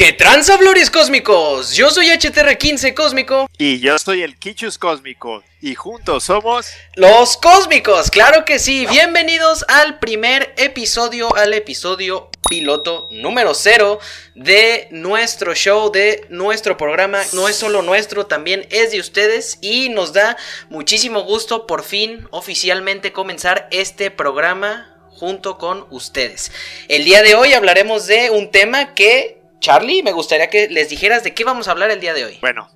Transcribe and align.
¿Qué 0.00 0.14
tranza, 0.14 0.56
Flores 0.56 0.90
Cósmicos? 0.90 1.74
Yo 1.74 1.90
soy 1.90 2.06
HTR15 2.06 2.94
Cósmico. 2.94 3.50
Y 3.58 3.80
yo 3.80 3.98
soy 3.98 4.22
el 4.22 4.38
Kichus 4.38 4.78
Cósmico. 4.78 5.44
Y 5.60 5.74
juntos 5.74 6.24
somos. 6.24 6.68
Los 6.94 7.36
Cósmicos, 7.36 8.10
claro 8.10 8.46
que 8.46 8.58
sí. 8.58 8.86
Bienvenidos 8.86 9.62
al 9.68 9.98
primer 9.98 10.54
episodio, 10.56 11.36
al 11.36 11.52
episodio 11.52 12.30
piloto 12.48 13.08
número 13.10 13.52
cero 13.52 14.00
de 14.34 14.88
nuestro 14.90 15.54
show, 15.54 15.92
de 15.92 16.24
nuestro 16.30 16.78
programa. 16.78 17.20
No 17.34 17.46
es 17.46 17.56
solo 17.56 17.82
nuestro, 17.82 18.24
también 18.24 18.66
es 18.70 18.92
de 18.92 19.00
ustedes. 19.00 19.58
Y 19.60 19.90
nos 19.90 20.14
da 20.14 20.38
muchísimo 20.70 21.24
gusto 21.24 21.66
por 21.66 21.84
fin 21.84 22.26
oficialmente 22.30 23.12
comenzar 23.12 23.68
este 23.70 24.10
programa 24.10 24.96
junto 25.10 25.58
con 25.58 25.86
ustedes. 25.90 26.50
El 26.88 27.04
día 27.04 27.22
de 27.22 27.34
hoy 27.34 27.52
hablaremos 27.52 28.06
de 28.06 28.30
un 28.30 28.50
tema 28.50 28.94
que 28.94 29.39
Charlie, 29.60 30.02
me 30.02 30.12
gustaría 30.12 30.48
que 30.48 30.68
les 30.68 30.88
dijeras 30.88 31.22
de 31.22 31.34
qué 31.34 31.44
vamos 31.44 31.68
a 31.68 31.72
hablar 31.72 31.90
el 31.90 32.00
día 32.00 32.14
de 32.14 32.24
hoy. 32.24 32.38
Bueno, 32.40 32.68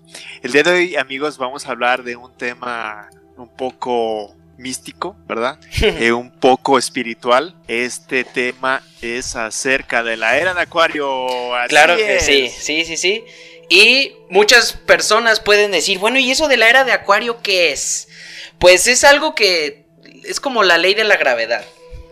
el 0.42 0.52
día 0.52 0.62
de 0.62 0.70
hoy, 0.70 0.97
amigos, 0.97 1.38
vamos 1.38 1.66
a 1.66 1.70
hablar 1.70 2.05
de 2.05 2.15
un 2.15 2.37
tema 2.37 3.09
un 3.37 3.48
poco 3.48 4.37
místico, 4.59 5.16
¿verdad? 5.27 5.59
Eh, 5.83 6.12
un 6.12 6.30
poco 6.30 6.78
espiritual. 6.78 7.55
Este 7.69 8.25
tema 8.25 8.83
es 9.01 9.34
acerca 9.34 10.02
de 10.02 10.16
la 10.16 10.39
era 10.39 10.55
de 10.55 10.61
Acuario. 10.61 11.27
claro 11.69 11.97
que 11.97 12.20
sí, 12.20 12.48
sí, 12.48 12.84
sí, 12.84 12.97
sí. 12.97 13.25
Y 13.70 14.12
muchas 14.28 14.75
personas 14.75 15.41
pueden 15.41 15.70
decir, 15.70 15.98
bueno, 15.98 16.19
¿y 16.19 16.30
eso 16.30 16.48
de 16.48 16.59
la 16.59 16.69
era 16.69 16.84
de 16.84 16.92
Acuario 16.92 17.41
qué 17.42 17.73
es? 17.73 18.09
Pues 18.59 18.87
es 18.87 19.05
algo 19.05 19.34
que 19.34 19.87
es 20.25 20.39
como 20.39 20.62
la 20.62 20.78
ley 20.78 20.95
de 20.95 21.05
la 21.05 21.17
gravedad. 21.17 21.64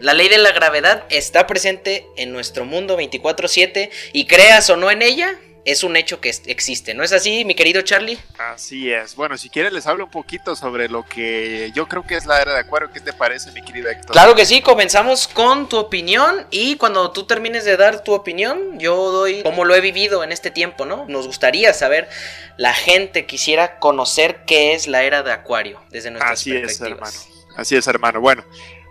La 0.02 0.14
ley 0.14 0.28
de 0.28 0.38
la 0.38 0.50
gravedad 0.50 1.04
está 1.10 1.46
presente 1.46 2.04
en 2.16 2.32
nuestro 2.32 2.64
mundo 2.64 2.96
24/7 2.96 3.88
y 4.12 4.26
creas 4.26 4.68
o 4.68 4.76
no 4.76 4.90
en 4.90 5.00
ella, 5.00 5.38
es 5.64 5.84
un 5.84 5.96
hecho 5.96 6.20
que 6.20 6.28
existe, 6.46 6.92
¿no 6.92 7.04
es 7.04 7.12
así, 7.12 7.44
mi 7.44 7.54
querido 7.54 7.82
Charlie? 7.82 8.18
Así 8.36 8.92
es. 8.92 9.14
Bueno, 9.14 9.38
si 9.38 9.48
quieres 9.48 9.72
les 9.72 9.86
hablo 9.86 10.06
un 10.06 10.10
poquito 10.10 10.56
sobre 10.56 10.88
lo 10.88 11.04
que 11.04 11.70
yo 11.72 11.86
creo 11.86 12.04
que 12.04 12.16
es 12.16 12.26
la 12.26 12.42
era 12.42 12.52
de 12.52 12.58
Acuario. 12.58 12.90
¿Qué 12.92 12.98
te 12.98 13.12
parece, 13.12 13.52
mi 13.52 13.62
querido 13.62 13.90
Héctor? 13.90 14.10
Claro 14.10 14.34
que 14.34 14.44
sí, 14.44 14.60
comenzamos 14.60 15.28
con 15.28 15.68
tu 15.68 15.76
opinión 15.76 16.48
y 16.50 16.74
cuando 16.78 17.12
tú 17.12 17.22
termines 17.22 17.64
de 17.64 17.76
dar 17.76 18.02
tu 18.02 18.12
opinión, 18.12 18.80
yo 18.80 19.12
doy 19.12 19.44
cómo 19.44 19.64
lo 19.64 19.76
he 19.76 19.80
vivido 19.80 20.24
en 20.24 20.32
este 20.32 20.50
tiempo, 20.50 20.84
¿no? 20.84 21.06
Nos 21.06 21.28
gustaría 21.28 21.72
saber, 21.74 22.08
la 22.56 22.74
gente 22.74 23.24
quisiera 23.24 23.78
conocer 23.78 24.40
qué 24.48 24.74
es 24.74 24.88
la 24.88 25.04
era 25.04 25.22
de 25.22 25.30
Acuario 25.30 25.80
desde 25.90 26.10
nuestras 26.10 26.40
Así 26.40 26.56
es, 26.56 26.80
hermano. 26.80 27.16
Así 27.56 27.76
es, 27.76 27.86
hermano. 27.86 28.20
Bueno, 28.20 28.44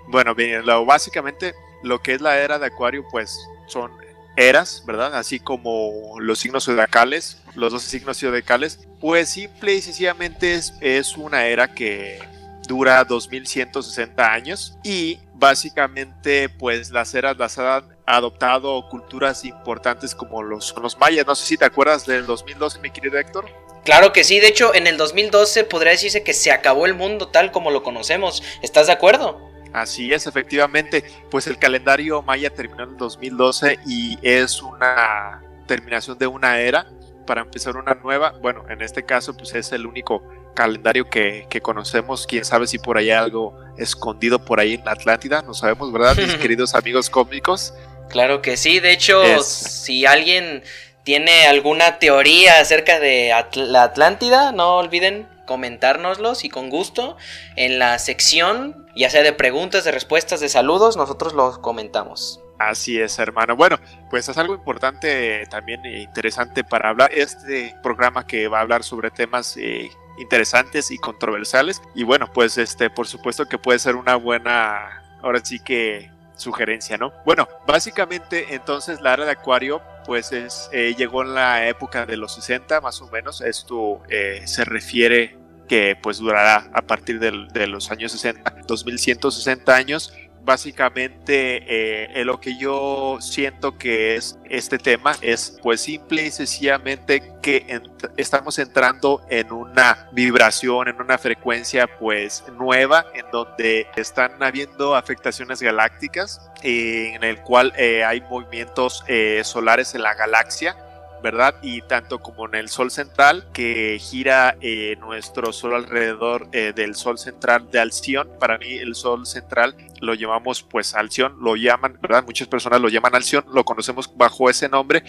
bueno, 0.07 0.35
bien, 0.35 0.66
lo, 0.66 0.85
básicamente 0.85 1.53
lo 1.83 2.02
que 2.02 2.13
es 2.13 2.21
la 2.21 2.39
era 2.39 2.59
de 2.59 2.67
Acuario, 2.67 3.05
pues 3.09 3.38
son 3.67 3.91
eras, 4.35 4.83
¿verdad? 4.85 5.16
Así 5.16 5.39
como 5.39 6.19
los 6.19 6.39
signos 6.39 6.66
zodiacales, 6.66 7.38
los 7.55 7.73
12 7.73 7.89
signos 7.89 8.19
zodiacales, 8.19 8.88
pues 8.99 9.30
simple 9.30 9.73
y 9.73 9.81
sencillamente 9.81 10.53
es, 10.53 10.73
es 10.81 11.17
una 11.17 11.45
era 11.45 11.73
que 11.73 12.19
dura 12.67 13.03
2160 13.03 14.31
años 14.31 14.77
y 14.83 15.19
básicamente 15.33 16.47
pues 16.47 16.91
las 16.91 17.13
eras 17.13 17.38
las 17.38 17.58
han 17.58 17.86
adoptado 18.05 18.88
culturas 18.89 19.43
importantes 19.43 20.15
como 20.15 20.43
los, 20.43 20.73
los 20.81 20.97
mayas. 20.97 21.25
No 21.25 21.36
sé 21.36 21.45
si 21.45 21.58
te 21.58 21.65
acuerdas 21.65 22.05
del 22.05 22.25
2012, 22.25 22.80
mi 22.80 22.91
querido 22.91 23.17
Héctor. 23.17 23.49
Claro 23.83 24.13
que 24.13 24.23
sí, 24.23 24.39
de 24.39 24.47
hecho 24.47 24.75
en 24.75 24.86
el 24.88 24.97
2012 24.97 25.63
podría 25.63 25.91
decirse 25.91 26.23
que 26.23 26.33
se 26.33 26.52
acabó 26.52 26.86
el 26.86 26.93
mundo 26.93 27.30
tal 27.30 27.52
como 27.52 27.71
lo 27.71 27.83
conocemos. 27.83 28.43
¿Estás 28.61 28.88
de 28.88 28.93
acuerdo? 28.93 29.50
Así 29.73 30.14
es, 30.14 30.27
efectivamente, 30.27 31.03
pues 31.30 31.47
el 31.47 31.58
calendario 31.58 32.22
maya 32.22 32.50
terminó 32.50 32.83
en 32.83 32.97
2012 32.97 33.80
y 33.87 34.17
es 34.21 34.61
una 34.61 35.42
terminación 35.65 36.17
de 36.17 36.27
una 36.27 36.59
era 36.59 36.87
para 37.26 37.42
empezar 37.42 37.77
una 37.77 37.93
nueva. 37.93 38.32
Bueno, 38.42 38.65
en 38.70 38.82
este 38.82 39.04
caso, 39.04 39.36
pues 39.36 39.54
es 39.55 39.71
el 39.71 39.86
único 39.86 40.21
calendario 40.54 41.09
que, 41.09 41.48
conocemos. 41.61 42.27
Quién 42.27 42.43
sabe 42.43 42.67
si 42.67 42.77
por 42.77 42.98
ahí 42.98 43.09
hay 43.09 43.17
algo 43.17 43.58
escondido 43.77 44.43
por 44.43 44.59
ahí 44.59 44.73
en 44.73 44.86
la 44.86 44.92
Atlántida, 44.92 45.42
no 45.42 45.54
sabemos, 45.54 45.92
¿verdad, 45.92 46.15
mis 46.17 46.36
queridos 46.42 46.76
amigos 46.76 47.09
cósmicos? 47.09 47.73
Claro 48.09 48.42
que 48.42 48.58
sí, 48.58 48.82
de 48.82 48.92
hecho, 48.92 49.42
si 49.42 50.05
alguien 50.05 50.64
tiene 51.03 51.48
alguna 51.48 51.99
teoría 51.99 52.59
acerca 52.59 52.99
de 52.99 53.32
la 53.55 53.83
Atlántida, 53.83 54.52
no 54.52 54.76
olviden 54.76 55.27
comentárnoslos 55.45 56.45
y 56.45 56.49
con 56.49 56.69
gusto 56.69 57.17
en 57.55 57.79
la 57.79 57.99
sección, 57.99 58.87
ya 58.95 59.09
sea 59.09 59.23
de 59.23 59.33
preguntas, 59.33 59.83
de 59.83 59.91
respuestas, 59.91 60.39
de 60.39 60.49
saludos, 60.49 60.97
nosotros 60.97 61.33
los 61.33 61.57
comentamos. 61.59 62.41
Así 62.59 62.99
es, 62.99 63.17
hermano. 63.17 63.55
Bueno, 63.55 63.79
pues 64.11 64.29
es 64.29 64.37
algo 64.37 64.53
importante, 64.53 65.45
también 65.49 65.83
interesante 65.85 66.63
para 66.63 66.89
hablar. 66.89 67.11
Este 67.11 67.75
programa 67.81 68.27
que 68.27 68.47
va 68.47 68.59
a 68.59 68.61
hablar 68.61 68.83
sobre 68.83 69.09
temas 69.09 69.57
eh, 69.57 69.89
interesantes 70.19 70.91
y 70.91 70.97
controversiales. 70.97 71.81
Y 71.95 72.03
bueno, 72.03 72.31
pues 72.31 72.59
este, 72.59 72.91
por 72.91 73.08
supuesto 73.08 73.47
que 73.47 73.58
puede 73.58 73.79
ser 73.79 73.95
una 73.95 74.15
buena, 74.15 75.02
ahora 75.23 75.39
sí 75.43 75.59
que 75.59 76.11
sugerencia, 76.35 76.97
¿no? 76.97 77.13
Bueno, 77.25 77.47
básicamente 77.65 78.53
entonces 78.53 79.02
la 79.02 79.13
era 79.13 79.25
de 79.25 79.31
Acuario 79.31 79.81
pues 80.06 80.32
es, 80.32 80.70
eh, 80.72 80.95
llegó 80.98 81.23
en 81.23 81.34
la 81.34 81.67
época 81.67 82.06
de 82.06 82.17
los 82.17 82.34
60 82.36 82.82
más 82.82 83.02
o 83.02 83.10
menos. 83.10 83.42
Esto 83.42 84.02
eh, 84.10 84.42
se 84.45 84.66
refiere 84.66 85.38
que 85.67 85.98
pues 86.02 86.17
durará 86.17 86.70
a 86.73 86.82
partir 86.82 87.20
de 87.20 87.67
los 87.67 87.92
años 87.92 88.12
60, 88.12 88.64
2160 88.67 89.76
años. 89.76 90.14
Básicamente 90.43 92.19
eh, 92.19 92.25
lo 92.25 92.39
que 92.39 92.57
yo 92.57 93.17
siento 93.21 93.77
que 93.77 94.15
es 94.15 94.39
este 94.49 94.79
tema 94.79 95.15
es 95.21 95.59
pues 95.61 95.81
simple 95.81 96.25
y 96.25 96.31
sencillamente 96.31 97.33
que 97.43 97.81
estamos 98.17 98.57
entrando 98.57 99.21
en 99.29 99.52
una 99.52 100.09
vibración, 100.11 100.87
en 100.87 100.99
una 100.99 101.19
frecuencia 101.19 101.87
pues 101.99 102.43
nueva 102.57 103.05
en 103.13 103.25
donde 103.31 103.87
están 103.95 104.41
habiendo 104.41 104.95
afectaciones 104.95 105.61
galácticas 105.61 106.49
en 106.63 107.23
el 107.23 107.41
cual 107.41 107.71
eh, 107.77 108.03
hay 108.03 108.21
movimientos 108.21 109.03
eh, 109.08 109.41
solares 109.43 109.93
en 109.93 110.02
la 110.02 110.15
galaxia 110.15 110.75
¿verdad? 111.21 111.55
Y 111.61 111.81
tanto 111.81 112.19
como 112.19 112.47
en 112.47 112.55
el 112.55 112.69
Sol 112.69 112.91
central, 112.91 113.45
que 113.53 113.97
gira 113.99 114.55
eh, 114.61 114.95
nuestro 114.99 115.53
Sol 115.53 115.75
alrededor 115.75 116.47
eh, 116.52 116.73
del 116.75 116.95
Sol 116.95 117.17
central 117.17 117.69
de 117.71 117.79
Alción. 117.79 118.29
Para 118.39 118.58
mí 118.58 118.73
el 118.73 118.95
Sol 118.95 119.25
central 119.25 119.75
lo 120.02 120.14
llamamos 120.14 120.64
pues 120.64 120.95
Alción, 120.95 121.38
lo 121.39 121.56
llaman, 121.56 121.98
¿verdad? 122.02 122.23
Muchas 122.26 122.48
personas 122.48 122.82
lo 122.82 122.89
llaman 122.89 123.16
Alción, 123.16 123.45
lo 123.54 123.64
conocemos 123.64 124.12
bajo 124.17 124.50
ese 124.50 124.67
nombre 124.67 125.04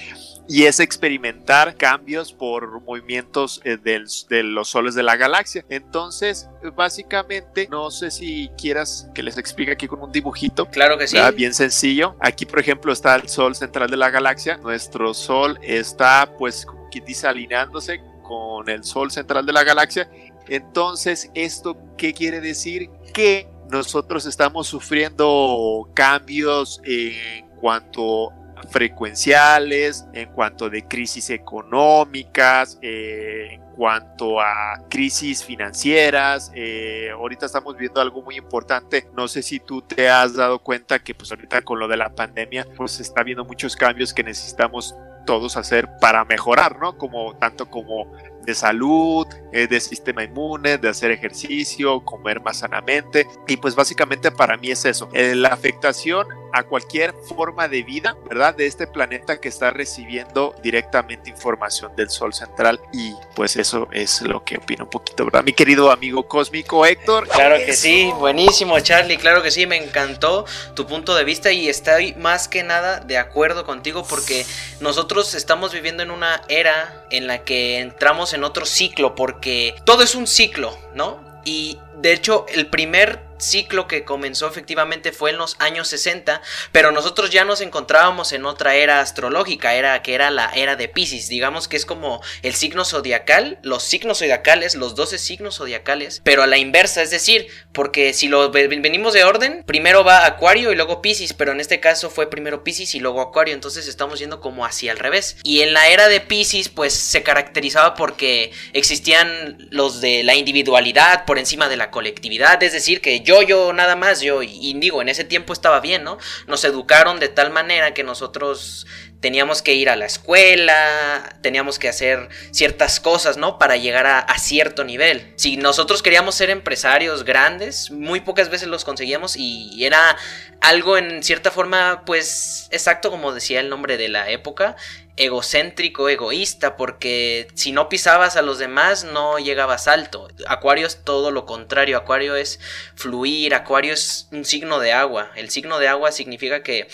y 0.48 0.64
es 0.64 0.80
experimentar 0.80 1.76
cambios 1.76 2.32
por 2.32 2.80
movimientos 2.82 3.60
eh, 3.64 3.78
de 3.78 4.42
los 4.42 4.68
soles 4.68 4.94
de 4.94 5.02
la 5.02 5.16
galaxia. 5.16 5.64
Entonces, 5.68 6.48
básicamente, 6.76 7.68
no 7.70 7.90
sé 7.90 8.10
si 8.10 8.50
quieras 8.58 9.08
que 9.14 9.22
les 9.22 9.38
explique 9.38 9.72
aquí 9.72 9.88
con 9.88 10.02
un 10.02 10.12
dibujito. 10.12 10.66
Claro 10.66 10.98
que 10.98 11.08
sí. 11.08 11.16
Bien 11.34 11.54
sencillo. 11.54 12.16
Aquí, 12.20 12.46
por 12.46 12.60
ejemplo, 12.60 12.92
está 12.92 13.14
el 13.14 13.28
Sol 13.28 13.54
central 13.54 13.90
de 13.90 13.96
la 13.96 14.10
galaxia. 14.10 14.58
Nuestro 14.58 15.14
Sol 15.14 15.58
está, 15.62 16.34
pues, 16.38 16.66
como 16.66 16.88
quien 16.90 17.04
dice, 17.04 17.26
alineándose 17.26 18.00
con 18.22 18.68
el 18.68 18.84
Sol 18.84 19.10
central 19.10 19.46
de 19.46 19.52
la 19.52 19.64
galaxia. 19.64 20.10
Entonces, 20.48 21.30
¿esto 21.34 21.76
qué 21.96 22.12
quiere 22.12 22.40
decir? 22.40 22.90
Que 23.14 23.48
nosotros 23.72 24.26
estamos 24.26 24.66
sufriendo 24.66 25.88
cambios 25.94 26.78
en 26.84 27.48
cuanto 27.56 28.30
a 28.30 28.62
frecuenciales, 28.70 30.06
en 30.12 30.30
cuanto 30.30 30.68
de 30.68 30.86
crisis 30.86 31.30
económicas, 31.30 32.78
eh, 32.82 33.48
en 33.52 33.62
cuanto 33.74 34.42
a 34.42 34.84
crisis 34.90 35.42
financieras. 35.42 36.52
Eh, 36.54 37.08
ahorita 37.12 37.46
estamos 37.46 37.74
viendo 37.78 38.02
algo 38.02 38.22
muy 38.22 38.36
importante. 38.36 39.08
No 39.16 39.26
sé 39.26 39.42
si 39.42 39.58
tú 39.58 39.80
te 39.80 40.10
has 40.10 40.34
dado 40.34 40.58
cuenta 40.58 40.98
que 40.98 41.14
pues 41.14 41.32
ahorita 41.32 41.62
con 41.62 41.78
lo 41.78 41.88
de 41.88 41.96
la 41.96 42.14
pandemia 42.14 42.66
pues 42.76 43.00
está 43.00 43.22
viendo 43.22 43.46
muchos 43.46 43.74
cambios 43.74 44.12
que 44.12 44.22
necesitamos 44.22 44.94
todos 45.24 45.56
hacer 45.56 45.88
para 45.98 46.26
mejorar, 46.26 46.78
¿no? 46.78 46.98
Como 46.98 47.34
tanto 47.36 47.70
como 47.70 48.12
de 48.44 48.54
salud, 48.54 49.26
eh, 49.52 49.66
de 49.66 49.80
sistema 49.80 50.24
inmune, 50.24 50.78
de 50.78 50.88
hacer 50.88 51.10
ejercicio, 51.10 52.04
comer 52.04 52.40
más 52.40 52.58
sanamente. 52.58 53.26
Y 53.46 53.56
pues 53.56 53.74
básicamente 53.74 54.30
para 54.30 54.56
mí 54.56 54.70
es 54.70 54.84
eso, 54.84 55.08
eh, 55.12 55.34
la 55.34 55.48
afectación 55.48 56.26
a 56.52 56.64
cualquier 56.64 57.14
forma 57.26 57.66
de 57.66 57.82
vida, 57.82 58.16
¿verdad? 58.28 58.54
De 58.54 58.66
este 58.66 58.86
planeta 58.86 59.40
que 59.40 59.48
está 59.48 59.70
recibiendo 59.70 60.54
directamente 60.62 61.30
información 61.30 61.96
del 61.96 62.10
Sol 62.10 62.34
central. 62.34 62.80
Y 62.92 63.14
pues 63.34 63.56
eso 63.56 63.88
es 63.92 64.20
lo 64.22 64.44
que 64.44 64.58
opino 64.58 64.84
un 64.84 64.90
poquito, 64.90 65.24
¿verdad? 65.24 65.42
Mi 65.44 65.52
querido 65.52 65.90
amigo 65.90 66.28
cósmico 66.28 66.84
Héctor. 66.84 67.28
Claro 67.28 67.56
que 67.56 67.72
sí, 67.72 68.10
buenísimo 68.18 68.78
Charlie, 68.80 69.16
claro 69.16 69.42
que 69.42 69.50
sí, 69.50 69.66
me 69.66 69.82
encantó 69.82 70.44
tu 70.74 70.86
punto 70.86 71.14
de 71.14 71.24
vista 71.24 71.52
y 71.52 71.68
estoy 71.68 72.14
más 72.14 72.48
que 72.48 72.62
nada 72.62 73.00
de 73.00 73.16
acuerdo 73.16 73.64
contigo 73.64 74.04
porque 74.08 74.44
nosotros 74.80 75.34
estamos 75.34 75.72
viviendo 75.72 76.02
en 76.02 76.10
una 76.10 76.42
era 76.48 77.06
en 77.10 77.26
la 77.26 77.44
que 77.44 77.78
entramos 77.78 78.31
en 78.32 78.44
otro 78.44 78.66
ciclo 78.66 79.14
porque 79.14 79.74
todo 79.84 80.02
es 80.02 80.14
un 80.14 80.26
ciclo, 80.26 80.76
¿no? 80.94 81.20
Y 81.44 81.78
de 81.96 82.12
hecho 82.12 82.46
el 82.48 82.66
primer 82.66 83.31
ciclo 83.42 83.86
que 83.86 84.04
comenzó 84.04 84.48
efectivamente 84.48 85.12
fue 85.12 85.30
en 85.30 85.38
los 85.38 85.56
años 85.58 85.88
60, 85.88 86.40
pero 86.72 86.92
nosotros 86.92 87.30
ya 87.30 87.44
nos 87.44 87.60
encontrábamos 87.60 88.32
en 88.32 88.46
otra 88.46 88.74
era 88.74 89.00
astrológica, 89.00 89.74
era 89.74 90.02
que 90.02 90.14
era 90.14 90.30
la 90.30 90.50
era 90.54 90.76
de 90.76 90.88
Pisces, 90.88 91.28
digamos 91.28 91.68
que 91.68 91.76
es 91.76 91.86
como 91.86 92.22
el 92.42 92.54
signo 92.54 92.84
zodiacal, 92.84 93.58
los 93.62 93.82
signos 93.82 94.18
zodiacales, 94.18 94.74
los 94.74 94.94
12 94.94 95.18
signos 95.18 95.56
zodiacales, 95.56 96.20
pero 96.24 96.42
a 96.42 96.46
la 96.46 96.58
inversa, 96.58 97.02
es 97.02 97.10
decir, 97.10 97.48
porque 97.72 98.12
si 98.12 98.28
lo 98.28 98.50
venimos 98.50 99.12
de 99.12 99.24
orden, 99.24 99.64
primero 99.66 100.04
va 100.04 100.26
Acuario 100.26 100.72
y 100.72 100.76
luego 100.76 101.02
Pisces, 101.02 101.32
pero 101.32 101.52
en 101.52 101.60
este 101.60 101.80
caso 101.80 102.10
fue 102.10 102.30
primero 102.30 102.64
Pisces 102.64 102.94
y 102.94 103.00
luego 103.00 103.20
Acuario, 103.20 103.54
entonces 103.54 103.88
estamos 103.88 104.18
yendo 104.18 104.40
como 104.40 104.64
hacia 104.64 104.92
el 104.92 104.98
revés. 104.98 105.36
Y 105.42 105.60
en 105.60 105.72
la 105.72 105.88
era 105.88 106.08
de 106.08 106.20
Pisces 106.20 106.68
pues 106.68 106.92
se 106.92 107.22
caracterizaba 107.22 107.94
porque 107.94 108.52
existían 108.72 109.68
los 109.70 110.00
de 110.00 110.22
la 110.22 110.34
individualidad 110.34 111.24
por 111.24 111.38
encima 111.38 111.68
de 111.68 111.76
la 111.76 111.90
colectividad, 111.90 112.62
es 112.62 112.72
decir, 112.72 113.00
que 113.00 113.20
yo, 113.20 113.31
yo, 113.40 113.72
nada 113.72 113.96
más, 113.96 114.20
yo, 114.20 114.42
y 114.42 114.74
digo, 114.74 115.00
en 115.00 115.08
ese 115.08 115.24
tiempo 115.24 115.54
estaba 115.54 115.80
bien, 115.80 116.04
¿no? 116.04 116.18
Nos 116.46 116.64
educaron 116.64 117.20
de 117.20 117.28
tal 117.28 117.50
manera 117.50 117.94
que 117.94 118.02
nosotros 118.02 118.86
teníamos 119.20 119.62
que 119.62 119.72
ir 119.72 119.88
a 119.88 119.96
la 119.96 120.04
escuela, 120.04 121.36
teníamos 121.40 121.78
que 121.78 121.88
hacer 121.88 122.28
ciertas 122.50 123.00
cosas, 123.00 123.36
¿no? 123.38 123.56
Para 123.56 123.76
llegar 123.76 124.06
a, 124.06 124.38
cierto 124.38 124.82
nivel. 124.82 125.32
Si 125.36 125.56
nosotros 125.56 126.02
queríamos 126.02 126.34
ser 126.34 126.50
empresarios 126.50 127.24
grandes, 127.24 127.90
muy 127.92 128.20
pocas 128.20 128.50
veces 128.50 128.66
los 128.68 128.84
conseguíamos 128.84 129.36
y 129.36 129.84
era 129.84 130.16
algo 130.62 130.96
en 130.96 131.22
cierta 131.22 131.50
forma, 131.50 132.04
pues, 132.06 132.68
exacto 132.70 133.10
como 133.10 133.32
decía 133.32 133.60
el 133.60 133.68
nombre 133.68 133.96
de 133.96 134.08
la 134.08 134.30
época, 134.30 134.76
egocéntrico, 135.16 136.08
egoísta, 136.08 136.76
porque 136.76 137.48
si 137.54 137.72
no 137.72 137.88
pisabas 137.88 138.36
a 138.36 138.42
los 138.42 138.58
demás 138.58 139.04
no 139.04 139.38
llegabas 139.38 139.88
alto. 139.88 140.28
Acuario 140.46 140.86
es 140.86 141.04
todo 141.04 141.30
lo 141.30 141.44
contrario, 141.44 141.98
Acuario 141.98 142.34
es 142.36 142.60
fluir, 142.94 143.54
Acuario 143.54 143.92
es 143.92 144.28
un 144.32 144.44
signo 144.44 144.78
de 144.80 144.92
agua. 144.92 145.30
El 145.36 145.50
signo 145.50 145.78
de 145.78 145.88
agua 145.88 146.12
significa 146.12 146.62
que 146.62 146.88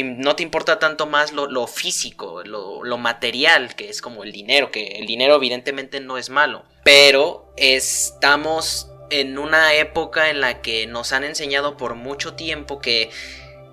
no 0.00 0.36
te 0.36 0.42
importa 0.42 0.78
tanto 0.78 1.06
más 1.06 1.32
lo, 1.32 1.66
físico, 1.66 2.42
lo, 2.44 2.82
lo, 2.82 2.98
material, 2.98 3.74
que 3.74 3.90
es 3.90 4.00
como 4.00 4.24
el 4.24 4.32
dinero, 4.32 4.70
que 4.70 4.98
el 4.98 5.06
dinero 5.06 5.34
evidentemente 5.34 6.00
no 6.00 6.16
es 6.16 6.30
malo, 6.30 6.64
pero 6.82 7.52
estamos 7.58 8.88
en 9.10 9.38
una 9.38 9.74
época 9.74 10.30
en 10.30 10.40
la 10.40 10.62
que 10.62 10.86
nos 10.86 11.12
han 11.12 11.24
enseñado 11.24 11.76
por 11.76 11.94
mucho 11.94 12.34
tiempo 12.34 12.80
que 12.80 13.10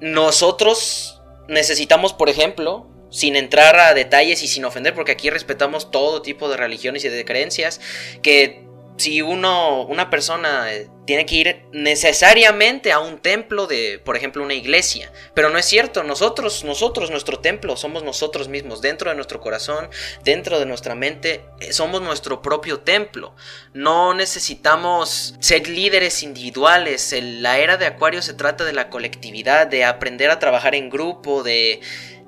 nosotros 0.02 1.22
necesitamos, 1.48 2.14
por 2.14 2.30
ejemplo, 2.30 2.89
sin 3.10 3.36
entrar 3.36 3.80
a 3.80 3.94
detalles 3.94 4.44
y 4.44 4.48
sin 4.48 4.66
ofender, 4.66 4.94
porque 4.94 5.12
aquí 5.12 5.30
respetamos 5.30 5.92
todo 5.92 6.22
tipo 6.22 6.50
de 6.50 6.58
religiones 6.58 7.06
y 7.06 7.10
de 7.10 7.26
creencias, 7.26 7.80
que 8.22 8.70
si 9.00 9.22
uno, 9.22 9.84
una 9.84 10.10
persona 10.10 10.74
eh, 10.74 10.90
tiene 11.06 11.26
que 11.26 11.36
ir 11.36 11.62
necesariamente 11.72 12.92
a 12.92 13.00
un 13.00 13.20
templo 13.20 13.66
de, 13.66 14.00
por 14.04 14.18
ejemplo, 14.18 14.44
una 14.44 14.54
iglesia, 14.54 15.12
pero 15.34 15.50
no 15.50 15.58
es 15.58 15.66
cierto, 15.66 16.04
nosotros, 16.04 16.64
nosotros, 16.64 17.10
nuestro 17.10 17.40
templo, 17.40 17.78
somos 17.78 18.04
nosotros 18.04 18.50
mismos, 18.50 18.82
dentro 18.82 19.10
de 19.10 19.16
nuestro 19.16 19.40
corazón, 19.40 19.90
dentro 20.24 20.60
de 20.60 20.66
nuestra 20.66 20.96
mente, 20.96 21.46
eh, 21.62 21.74
somos 21.74 22.02
nuestro 22.02 22.42
propio 22.42 22.82
templo. 22.82 23.36
No 23.74 24.14
necesitamos 24.14 25.36
ser 25.40 25.68
líderes 25.68 26.22
individuales, 26.22 27.16
la 27.22 27.58
era 27.58 27.78
de 27.78 27.86
Acuario 27.86 28.22
se 28.22 28.34
trata 28.34 28.66
de 28.66 28.74
la 28.74 28.90
colectividad, 28.90 29.68
de 29.68 29.86
aprender 29.86 30.30
a 30.30 30.40
trabajar 30.40 30.76
en 30.76 30.90
grupo, 30.90 31.42
de 31.42 31.80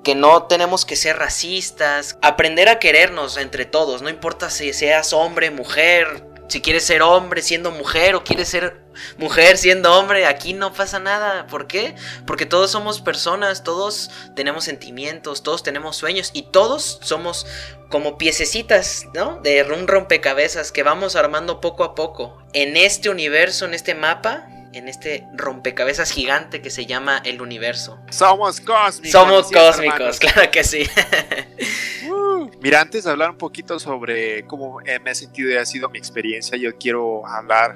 que 0.04 0.16
no 0.16 0.44
tenemos 0.44 0.86
que 0.86 0.96
ser 0.96 1.18
racistas, 1.18 2.18
aprender 2.22 2.70
a 2.70 2.80
querernos 2.80 3.38
entre 3.38 3.66
todos, 3.66 4.02
no 4.02 4.10
importa 4.10 4.50
si 4.50 4.74
seas 4.74 5.14
hombre, 5.14 5.52
mujer, 5.52 6.32
si 6.52 6.60
quieres 6.60 6.84
ser 6.84 7.02
hombre 7.02 7.42
siendo 7.42 7.72
mujer 7.72 8.14
o 8.16 8.26
quieres 8.26 8.50
ser 8.50 8.82
mujer 9.18 9.58
siendo 9.58 9.98
hombre, 9.98 10.26
aquí 10.26 10.54
no 10.54 10.74
pasa 10.74 11.00
nada. 11.00 11.48
¿Por 11.48 11.66
qué? 11.66 11.96
Porque 12.28 12.46
todos 12.46 12.70
somos 12.72 13.00
personas, 13.00 13.64
todos 13.64 14.12
tenemos 14.36 14.66
sentimientos, 14.66 15.44
todos 15.44 15.64
tenemos 15.64 15.96
sueños 15.96 16.32
y 16.34 16.44
todos 16.44 17.00
somos 17.04 17.48
como 17.90 18.18
piececitas, 18.18 19.06
¿no? 19.14 19.40
De 19.42 19.64
un 19.64 19.88
rompecabezas 19.88 20.74
que 20.74 20.84
vamos 20.84 21.16
armando 21.16 21.62
poco 21.62 21.86
a 21.86 21.96
poco. 21.96 22.38
En 22.52 22.76
este 22.76 23.10
universo, 23.10 23.64
en 23.64 23.74
este 23.74 23.96
mapa, 23.96 24.46
en 24.74 24.88
este 24.88 25.28
rompecabezas 25.34 26.12
gigante 26.12 26.62
que 26.62 26.70
se 26.70 26.86
llama 26.86 27.22
el 27.26 27.42
universo. 27.42 28.00
Somos 28.10 28.62
cósmicos. 28.62 29.12
Somos 29.12 29.52
cósmicos, 29.52 30.20
claro 30.20 30.50
que 30.52 30.64
sí. 30.64 30.84
Uh, 32.10 32.50
mira, 32.62 32.82
antes 32.82 33.04
de 33.04 33.12
hablar 33.12 33.30
un 33.30 33.38
poquito 33.38 33.80
sobre 33.80 34.46
cómo 34.46 34.80
me 34.80 35.12
he 35.12 35.16
sentido 35.16 35.52
y 35.52 35.56
ha 35.56 35.66
sido 35.66 35.90
mi 35.90 35.98
experiencia, 35.98 36.58
yo 36.58 36.76
quiero 36.78 37.26
hablar, 37.28 37.76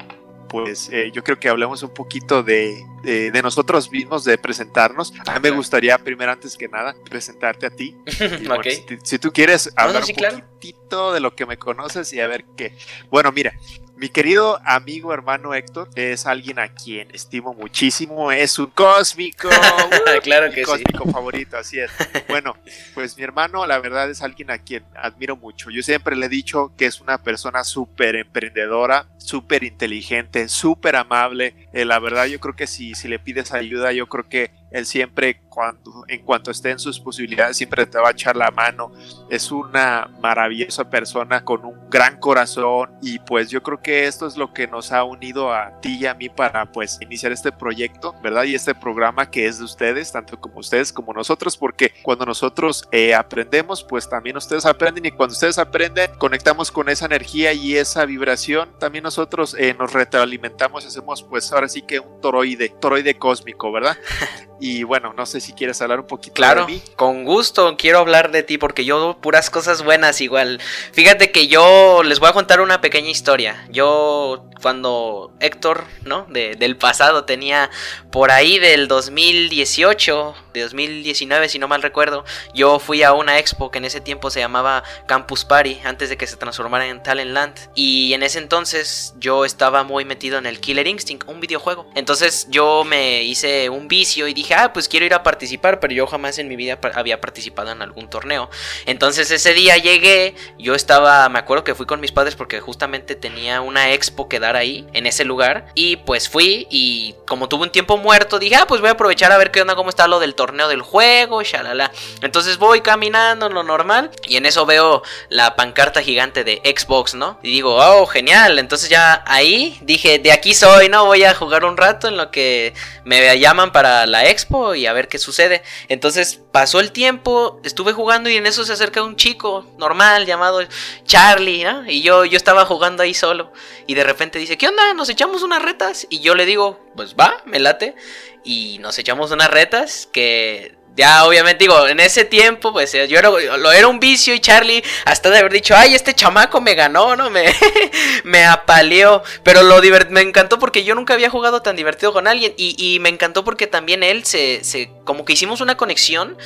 pues 0.49 0.89
eh, 0.91 1.11
yo 1.13 1.23
creo 1.23 1.39
que 1.39 1.49
hablemos 1.49 1.83
un 1.83 1.93
poquito 1.93 2.43
de, 2.43 2.83
de, 3.03 3.41
nosotros 3.41 3.91
mismos, 3.91 4.23
de 4.23 4.37
presentarnos. 4.37 5.13
A 5.27 5.33
mí 5.33 5.39
me 5.43 5.51
gustaría, 5.51 5.97
primero, 5.97 6.31
antes 6.31 6.57
que 6.57 6.67
nada, 6.67 6.95
presentarte 7.09 7.65
a 7.65 7.69
ti. 7.69 7.95
si, 9.03 9.19
tú 9.19 9.31
quieres 9.31 9.71
hablar 9.75 10.03
un 10.03 10.15
poquitito 10.15 11.13
de 11.13 11.19
lo 11.19 11.35
que 11.35 11.45
me 11.45 11.57
conoces 11.57 12.11
y 12.13 12.19
a 12.19 12.27
ver 12.27 12.45
qué. 12.55 12.75
Bueno, 13.09 13.31
mira, 13.31 13.53
mi 13.97 14.09
querido 14.09 14.59
amigo 14.65 15.13
hermano 15.13 15.53
Héctor 15.53 15.89
es 15.95 16.25
alguien 16.25 16.59
a 16.59 16.67
quien 16.67 17.09
estimo 17.11 17.53
muchísimo, 17.53 18.31
es 18.31 18.59
un 18.59 18.67
cósmico, 18.67 19.47
claro 20.23 20.51
que 20.51 20.63
cósmico 20.63 21.09
favorito, 21.09 21.57
así 21.57 21.79
es. 21.79 21.91
Bueno, 22.27 22.57
pues 22.93 23.15
mi 23.17 23.23
hermano 23.23 23.65
la 23.65 23.79
verdad 23.79 24.09
es 24.09 24.21
alguien 24.21 24.51
a 24.51 24.57
quien 24.57 24.83
admiro 24.95 25.37
mucho. 25.37 25.69
Yo 25.69 25.81
siempre 25.83 26.15
le 26.15 26.25
he 26.25 26.29
dicho 26.29 26.73
que 26.75 26.85
es 26.85 26.99
una 26.99 27.17
persona 27.19 27.63
súper 27.63 28.15
emprendedora, 28.15 29.07
súper 29.17 29.63
inteligente, 29.63 30.49
súper 30.49 30.97
amable. 30.97 31.69
Eh, 31.71 31.85
la 31.85 31.99
verdad 31.99 32.25
yo 32.25 32.39
creo 32.39 32.55
que 32.55 32.67
si, 32.67 32.93
si 32.95 33.07
le 33.07 33.19
pides 33.19 33.53
ayuda, 33.53 33.93
yo 33.93 34.07
creo 34.07 34.27
que 34.27 34.51
él 34.71 34.85
siempre, 34.85 35.39
cuando, 35.55 36.03
en 36.09 36.21
cuanto 36.23 36.51
esté 36.51 36.71
en 36.71 36.79
sus 36.79 36.99
posibilidades, 36.99 37.55
siempre 37.55 37.85
te 37.85 37.97
va 37.97 38.09
a 38.09 38.11
echar 38.11 38.35
la 38.35 38.51
mano. 38.51 38.91
Es 39.29 39.53
una 39.53 40.11
maravillosa 40.21 40.89
persona 40.89 41.45
con 41.45 41.63
un 41.63 41.89
gran 41.89 42.19
corazón 42.19 42.91
y 43.01 43.19
pues 43.19 43.49
yo 43.49 43.63
creo 43.63 43.81
que 43.81 44.05
esto 44.05 44.27
es 44.27 44.35
lo 44.35 44.53
que 44.53 44.67
nos 44.67 44.91
ha 44.91 45.05
unido 45.05 45.53
a 45.53 45.79
ti 45.79 45.97
y 46.01 46.05
a 46.07 46.13
mí 46.13 46.27
para 46.27 46.71
pues 46.73 46.97
iniciar 46.99 47.31
este 47.31 47.53
proyecto, 47.53 48.13
¿verdad? 48.21 48.43
Y 48.43 48.53
este 48.53 48.75
programa 48.75 49.31
que 49.31 49.47
es 49.47 49.59
de 49.59 49.63
ustedes, 49.63 50.11
tanto 50.11 50.37
como 50.41 50.59
ustedes 50.59 50.91
como 50.91 51.13
nosotros, 51.13 51.55
porque 51.55 51.93
cuando 52.03 52.25
nosotros 52.25 52.85
eh, 52.91 53.15
aprendemos, 53.15 53.81
pues 53.81 54.09
también 54.09 54.35
ustedes 54.35 54.65
aprenden 54.65 55.05
y 55.05 55.11
cuando 55.11 55.31
ustedes 55.31 55.57
aprenden, 55.57 56.11
conectamos 56.17 56.69
con 56.69 56.89
esa 56.89 57.05
energía 57.05 57.53
y 57.53 57.77
esa 57.77 58.05
vibración, 58.05 58.77
también 58.77 59.05
nosotros 59.05 59.55
eh, 59.57 59.73
nos 59.79 59.93
retroalimentamos 59.93 60.83
y 60.83 60.87
hacemos 60.87 61.23
pues 61.23 61.49
ahora 61.53 61.69
sí 61.69 61.81
que 61.81 61.99
un 61.99 62.19
toroide, 62.19 62.75
toroide 62.81 63.17
cósmico, 63.17 63.71
¿verdad? 63.71 63.95
Y 64.59 64.83
bueno, 64.83 65.13
no 65.13 65.25
sé 65.25 65.41
si 65.41 65.44
quieres 65.53 65.81
hablar 65.81 65.99
un 65.99 66.07
poquito 66.07 66.33
claro, 66.33 66.65
de 66.65 66.73
mí. 66.73 66.81
Con 66.95 67.25
gusto, 67.25 67.75
quiero 67.77 67.99
hablar 67.99 68.31
de 68.31 68.43
ti 68.43 68.57
porque 68.57 68.85
yo 68.85 69.17
puras 69.21 69.49
cosas 69.49 69.83
buenas 69.83 70.21
igual. 70.21 70.59
Fíjate 70.93 71.31
que 71.31 71.47
yo 71.47 72.03
les 72.03 72.19
voy 72.19 72.29
a 72.29 72.33
contar 72.33 72.61
una 72.61 72.81
pequeña 72.81 73.09
historia. 73.09 73.65
Yo 73.69 74.45
cuando 74.61 75.31
Héctor, 75.39 75.85
¿no? 76.03 76.25
De, 76.29 76.55
del 76.55 76.77
pasado 76.77 77.25
tenía 77.25 77.69
por 78.11 78.31
ahí 78.31 78.59
del 78.59 78.87
2018, 78.87 80.35
de 80.55 80.63
2019 80.63 81.49
si 81.49 81.59
no 81.59 81.67
mal 81.67 81.81
recuerdo, 81.81 82.25
yo 82.53 82.79
fui 82.79 83.03
a 83.03 83.13
una 83.13 83.37
expo 83.39 83.71
que 83.71 83.77
en 83.77 83.85
ese 83.85 84.01
tiempo 84.01 84.29
se 84.29 84.39
llamaba 84.39 84.83
Campus 85.05 85.45
Party, 85.45 85.81
antes 85.83 86.09
de 86.09 86.17
que 86.17 86.27
se 86.27 86.37
transformara 86.37 86.87
en 86.87 87.03
Talentland. 87.03 87.55
Y 87.75 88.13
en 88.13 88.23
ese 88.23 88.39
entonces 88.39 89.13
yo 89.19 89.45
estaba 89.45 89.83
muy 89.83 90.05
metido 90.05 90.37
en 90.37 90.45
el 90.45 90.59
Killer 90.59 90.87
Instinct, 90.87 91.27
un 91.27 91.39
videojuego. 91.39 91.89
Entonces 91.95 92.47
yo 92.49 92.83
me 92.83 93.23
hice 93.23 93.69
un 93.69 93.87
vicio 93.87 94.27
y 94.27 94.33
dije, 94.33 94.55
ah, 94.55 94.73
pues 94.73 94.87
quiero 94.87 95.05
ir 95.05 95.13
a 95.13 95.23
participar, 95.23 95.79
pero 95.79 95.93
yo 95.93 96.07
jamás 96.07 96.37
en 96.39 96.47
mi 96.47 96.55
vida 96.55 96.79
había 96.93 97.21
participado 97.21 97.71
en 97.71 97.81
algún 97.81 98.09
torneo. 98.09 98.49
Entonces 98.85 99.29
ese 99.31 99.53
día 99.53 99.77
llegué, 99.77 100.35
yo 100.57 100.73
estaba, 100.73 101.27
me 101.29 101.39
acuerdo 101.39 101.63
que 101.63 101.75
fui 101.75 101.85
con 101.85 101.99
mis 101.99 102.11
padres 102.11 102.35
porque 102.35 102.61
justamente 102.61 103.15
tenía 103.15 103.61
una 103.61 103.91
expo 103.91 104.29
que 104.29 104.39
dar 104.39 104.55
ahí, 104.55 104.87
en 104.93 105.05
ese 105.05 105.25
lugar, 105.25 105.67
y 105.75 105.97
pues 105.97 106.29
fui 106.29 106.67
y 106.69 107.15
como 107.27 107.49
tuve 107.49 107.63
un 107.63 107.71
tiempo 107.71 107.97
muerto, 107.97 108.39
dije, 108.39 108.55
ah, 108.55 108.65
pues 108.67 108.81
voy 108.81 108.89
a 108.89 108.93
aprovechar 108.93 109.31
a 109.31 109.37
ver 109.37 109.51
qué 109.51 109.61
onda, 109.61 109.75
cómo 109.75 109.89
está 109.89 110.07
lo 110.07 110.19
del 110.19 110.35
torneo 110.35 110.44
del 110.45 110.81
juego, 110.81 111.41
shalala. 111.41 111.91
Entonces 112.21 112.57
voy 112.57 112.81
caminando, 112.81 113.49
lo 113.49 113.63
normal, 113.63 114.11
y 114.27 114.37
en 114.37 114.45
eso 114.45 114.65
veo 114.65 115.01
la 115.29 115.55
pancarta 115.55 116.01
gigante 116.01 116.43
de 116.43 116.61
Xbox, 116.63 117.15
¿no? 117.15 117.39
Y 117.41 117.49
digo, 117.49 117.75
oh, 117.75 118.05
genial, 118.05 118.59
entonces 118.59 118.89
ya 118.89 119.23
ahí 119.25 119.77
dije, 119.81 120.19
de 120.19 120.31
aquí 120.31 120.53
soy, 120.53 120.87
¿no? 120.87 121.05
Voy 121.05 121.23
a 121.23 121.33
jugar 121.33 121.65
un 121.65 121.77
rato 121.77 122.07
en 122.07 122.17
lo 122.17 122.29
que 122.29 122.73
me 123.03 123.37
llaman 123.39 123.71
para 123.71 124.05
la 124.05 124.29
expo 124.29 124.75
y 124.75 124.85
a 124.85 124.93
ver 124.93 125.07
qué 125.07 125.17
sucede. 125.17 125.63
Entonces 125.87 126.39
pasó 126.51 126.79
el 126.79 126.91
tiempo, 126.91 127.59
estuve 127.63 127.93
jugando 127.93 128.29
y 128.29 128.37
en 128.37 128.45
eso 128.45 128.63
se 128.65 128.73
acerca 128.73 129.03
un 129.03 129.15
chico 129.15 129.65
normal 129.77 130.25
llamado 130.25 130.61
Charlie, 131.05 131.63
¿no? 131.63 131.89
Y 131.89 132.01
yo, 132.01 132.25
yo 132.25 132.37
estaba 132.37 132.65
jugando 132.65 133.03
ahí 133.03 133.13
solo. 133.13 133.51
Y 133.87 133.95
de 133.95 134.03
repente 134.03 134.39
dice, 134.39 134.57
¿qué 134.57 134.67
onda? 134.67 134.93
¿Nos 134.93 135.09
echamos 135.09 135.43
unas 135.43 135.61
retas? 135.61 136.07
Y 136.09 136.19
yo 136.19 136.35
le 136.35 136.45
digo, 136.45 136.84
pues 136.95 137.15
va, 137.15 137.41
me 137.45 137.59
late. 137.59 137.95
Y 138.43 138.77
nos 138.79 138.97
echamos 138.99 139.31
unas 139.31 139.49
retas 139.49 140.07
que 140.11 140.75
Ya, 140.95 141.25
obviamente, 141.25 141.65
digo, 141.65 141.87
en 141.87 141.99
ese 141.99 142.23
tiempo, 142.23 142.71
pues 142.71 142.93
eh, 142.93 143.05
yo 143.09 143.19
era, 143.19 143.29
lo 143.29 143.71
era 143.73 143.87
un 143.87 143.99
vicio 143.99 144.33
y 144.33 144.39
Charlie, 144.39 144.81
hasta 145.03 145.29
de 145.29 145.39
haber 145.39 145.51
dicho, 145.51 145.75
ay, 145.75 145.93
este 145.93 146.13
chamaco 146.13 146.61
me 146.61 146.73
ganó, 146.73 147.17
¿no? 147.17 147.29
Me, 147.29 147.53
me 148.23 148.45
apaleó. 148.45 149.21
Pero 149.43 149.61
lo 149.61 149.81
me 150.09 150.21
encantó 150.21 150.57
porque 150.57 150.85
yo 150.85 150.95
nunca 150.95 151.13
había 151.13 151.29
jugado 151.29 151.61
tan 151.61 151.75
divertido 151.75 152.13
con 152.13 152.27
alguien. 152.27 152.53
Y, 152.57 152.75
y 152.77 152.99
me 152.99 153.09
encantó 153.09 153.43
porque 153.43 153.67
también 153.67 154.03
él 154.03 154.23
se, 154.25 154.63
se. 154.63 154.89
Como 155.03 155.25
que 155.25 155.33
hicimos 155.33 155.59
una 155.59 155.75
conexión 155.75 156.37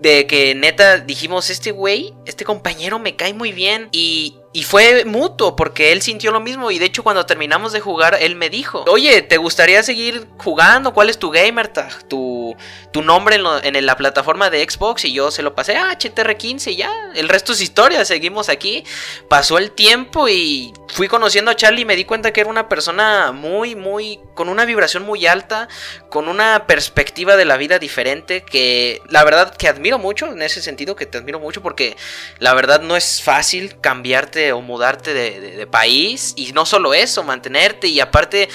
de 0.00 0.26
que 0.26 0.54
neta 0.54 0.98
dijimos, 0.98 1.50
este 1.50 1.70
güey, 1.72 2.14
este 2.24 2.44
compañero 2.44 2.98
me 2.98 3.16
cae 3.16 3.34
muy 3.34 3.52
bien. 3.52 3.88
Y, 3.92 4.39
y 4.52 4.64
fue 4.64 5.04
mutuo, 5.04 5.54
porque 5.54 5.92
él 5.92 6.02
sintió 6.02 6.32
lo 6.32 6.40
mismo. 6.40 6.72
Y 6.72 6.80
de 6.80 6.86
hecho, 6.86 7.04
cuando 7.04 7.24
terminamos 7.24 7.72
de 7.72 7.78
jugar, 7.78 8.18
él 8.20 8.34
me 8.34 8.50
dijo: 8.50 8.84
Oye, 8.88 9.22
¿te 9.22 9.36
gustaría 9.36 9.80
seguir 9.84 10.26
jugando? 10.38 10.92
¿Cuál 10.92 11.08
es 11.08 11.20
tu 11.20 11.30
gamer? 11.30 11.72
Tu, 12.08 12.56
tu 12.90 13.02
nombre 13.02 13.36
en, 13.36 13.86
la 13.86 13.96
plataforma 13.96 14.50
de 14.50 14.68
Xbox. 14.68 15.04
Y 15.04 15.12
yo 15.12 15.30
se 15.30 15.42
lo 15.42 15.54
pasé 15.54 15.76
a 15.76 15.96
HTR15 15.96 16.74
ya. 16.74 16.92
El 17.14 17.28
resto 17.28 17.52
es 17.52 17.60
historia. 17.60 18.04
Seguimos 18.04 18.48
aquí. 18.48 18.82
Pasó 19.28 19.56
el 19.56 19.70
tiempo 19.70 20.28
y 20.28 20.72
fui 20.88 21.06
conociendo 21.06 21.52
a 21.52 21.56
Charlie 21.56 21.82
y 21.82 21.84
me 21.84 21.94
di 21.94 22.04
cuenta 22.04 22.32
que 22.32 22.40
era 22.40 22.50
una 22.50 22.68
persona 22.68 23.30
muy, 23.30 23.76
muy. 23.76 24.18
con 24.34 24.48
una 24.48 24.64
vibración 24.64 25.04
muy 25.04 25.26
alta. 25.26 25.68
Con 26.08 26.26
una 26.26 26.66
perspectiva 26.66 27.36
de 27.36 27.44
la 27.44 27.56
vida 27.56 27.78
diferente. 27.78 28.42
Que 28.42 29.00
la 29.08 29.22
verdad 29.22 29.54
que 29.56 29.68
admiro 29.68 30.00
mucho. 30.00 30.26
En 30.26 30.42
ese 30.42 30.60
sentido, 30.60 30.96
que 30.96 31.06
te 31.06 31.18
admiro 31.18 31.38
mucho. 31.38 31.62
Porque 31.62 31.96
la 32.40 32.52
verdad 32.52 32.80
no 32.80 32.96
es 32.96 33.22
fácil 33.22 33.80
cambiarte 33.80 34.39
o 34.52 34.60
mudarte 34.60 35.14
de, 35.14 35.66
país. 35.66 36.34
Y 36.36 36.52
no 36.52 36.66
solo 36.66 36.94
eso, 36.94 37.22
mantenerte. 37.22 37.86
Y 37.86 38.00
aparte 38.00 38.48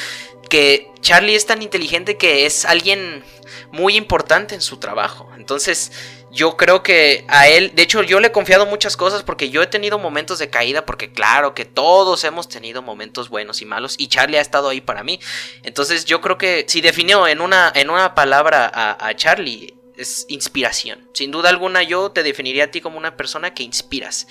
que 0.50 0.92
Charlie 1.02 1.36
es 1.36 1.46
tan 1.46 1.62
inteligente 1.62 2.18
que 2.18 2.46
es 2.46 2.66
alguien 2.66 3.24
muy 3.72 3.96
importante 3.96 4.56
en 4.56 4.62
su 4.62 4.78
trabajo. 4.78 5.30
Entonces 5.38 5.92
yo 6.32 6.58
creo 6.58 6.84
que 6.84 7.24
a 7.30 7.48
él, 7.48 7.72
de 7.76 7.84
hecho 7.84 8.04
yo 8.04 8.20
le 8.20 8.28
he 8.28 8.32
confiado 8.32 8.66
muchas 8.66 8.98
cosas 8.98 9.24
porque 9.24 9.50
yo 9.50 9.62
he 9.62 9.68
tenido 9.68 9.98
momentos 10.00 10.38
de 10.40 10.50
caída, 10.50 10.86
porque 10.86 11.12
claro 11.12 11.54
que 11.54 11.64
todos 11.64 12.24
hemos 12.26 12.50
tenido 12.50 12.82
momentos 12.82 13.30
buenos 13.30 13.62
y 13.62 13.66
malos 13.66 13.96
y 13.98 14.08
Charlie 14.08 14.38
ha 14.38 14.42
estado 14.42 14.70
ahí 14.70 14.82
para 14.82 15.04
mí. 15.04 15.20
Entonces 15.64 16.06
yo 16.06 16.22
creo 16.22 16.38
que 16.38 16.66
si 16.68 16.82
definió 16.82 17.28
en 17.28 17.42
una, 17.42 17.72
en 17.74 17.90
una 17.90 18.16
palabra 18.16 18.70
a, 18.74 19.08
a 19.08 19.16
Charlie 19.16 19.74
es 19.98 20.26
inspiración. 20.30 21.10
Sin 21.14 21.32
duda 21.32 21.50
alguna 21.50 21.84
yo 21.84 22.12
te 22.12 22.24
definiría 22.24 22.66
a 22.66 22.72
ti 22.72 22.82
como 22.82 22.98
una 22.98 23.18
persona 23.18 23.54
que 23.54 23.64
inspiras. 23.64 24.28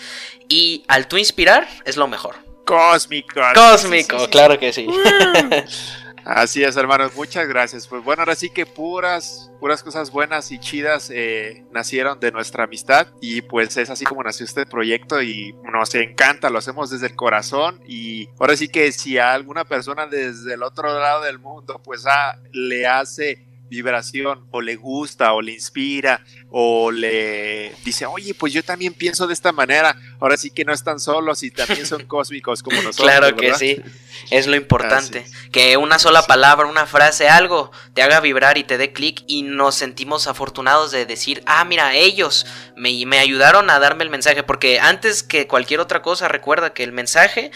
Y 0.49 0.85
al 0.89 1.09
tú 1.09 1.17
inspirar 1.17 1.69
es 1.85 1.97
lo 1.97 2.09
mejor. 2.09 2.37
Cósmico. 2.65 3.41
Cósmico, 3.55 4.29
claro 4.31 4.59
que 4.59 4.73
sí. 4.73 4.87
Así 6.25 6.65
es, 6.65 6.75
hermanos, 6.79 7.15
muchas 7.15 7.47
gracias. 7.47 7.87
Pues 7.87 8.03
bueno, 8.03 8.23
ahora 8.23 8.35
sí 8.35 8.49
que 8.49 8.65
puras, 8.65 9.51
puras 9.61 9.83
cosas 9.83 10.11
buenas 10.11 10.51
y 10.53 10.59
chidas 10.59 11.11
eh, 11.13 11.67
nacieron 11.71 12.19
de 12.19 12.33
nuestra 12.33 12.65
amistad 12.65 13.09
y 13.21 13.43
pues 13.43 13.77
es 13.77 13.91
así 13.91 14.07
como 14.07 14.23
nació 14.23 14.47
este 14.47 14.65
proyecto 14.65 15.21
y 15.21 15.55
nos 15.71 15.95
encanta, 15.95 16.49
lo 16.49 16.59
hacemos 16.59 16.89
desde 16.89 17.09
el 17.09 17.15
corazón 17.15 17.83
y 17.87 18.31
ahora 18.41 18.57
sí 18.57 18.69
que 18.69 18.91
si 18.93 19.19
a 19.19 19.35
alguna 19.35 19.67
persona 19.67 20.07
desde 20.07 20.55
el 20.55 20.63
otro 20.63 20.99
lado 20.99 21.23
del 21.25 21.39
mundo 21.39 21.79
pues 21.85 22.07
ah, 22.07 22.39
le 22.53 22.87
hace 22.87 23.45
vibración 23.75 24.47
o 24.51 24.61
le 24.61 24.77
gusta 24.77 25.33
o 25.33 25.43
le 25.43 25.53
inspira 25.53 26.25
o 26.51 26.93
le 26.93 27.75
dice, 27.85 28.07
oye, 28.07 28.35
pues 28.35 28.53
yo 28.53 28.63
también 28.63 28.95
pienso 28.95 29.27
de 29.27 29.35
esta 29.35 29.51
manera, 29.51 29.97
ahora 30.21 30.37
sí 30.37 30.51
que 30.51 30.65
no 30.65 30.73
están 30.73 31.01
solos 31.01 31.43
y 31.43 31.51
también 31.51 31.87
son 31.87 32.05
cósmicos 32.07 32.63
como 32.63 32.77
nosotros. 32.77 33.09
Claro 33.09 33.37
que 33.37 33.55
sí, 33.55 33.81
es 34.31 34.47
lo 34.47 34.55
importante, 34.55 35.27
que 35.51 35.77
una 35.77 35.99
sola 35.99 36.23
palabra, 36.23 36.67
una 36.67 36.87
frase, 36.87 37.29
algo 37.29 37.73
te 37.93 38.03
haga 38.03 38.21
vibrar 38.21 38.57
y 38.57 38.65
te 38.65 38.79
dé 38.79 38.93
clic 38.93 39.25
y 39.27 39.43
nos 39.43 39.75
sentimos 39.75 40.29
afortunados 40.29 40.93
de 40.93 41.07
decir, 41.07 41.43
ah, 41.47 41.65
mira, 41.65 41.95
ellos 41.97 42.47
me, 42.77 43.05
me 43.07 43.19
ayudaron 43.19 43.69
a 43.71 43.81
darme 43.81 44.05
el 44.05 44.11
mensaje, 44.11 44.45
porque 44.45 44.79
antes 44.79 45.25
que 45.25 45.49
cualquier 45.49 45.81
otra 45.81 46.03
cosa, 46.03 46.29
recuerda 46.29 46.73
que 46.73 46.85
el 46.85 46.93
mensaje 46.93 47.51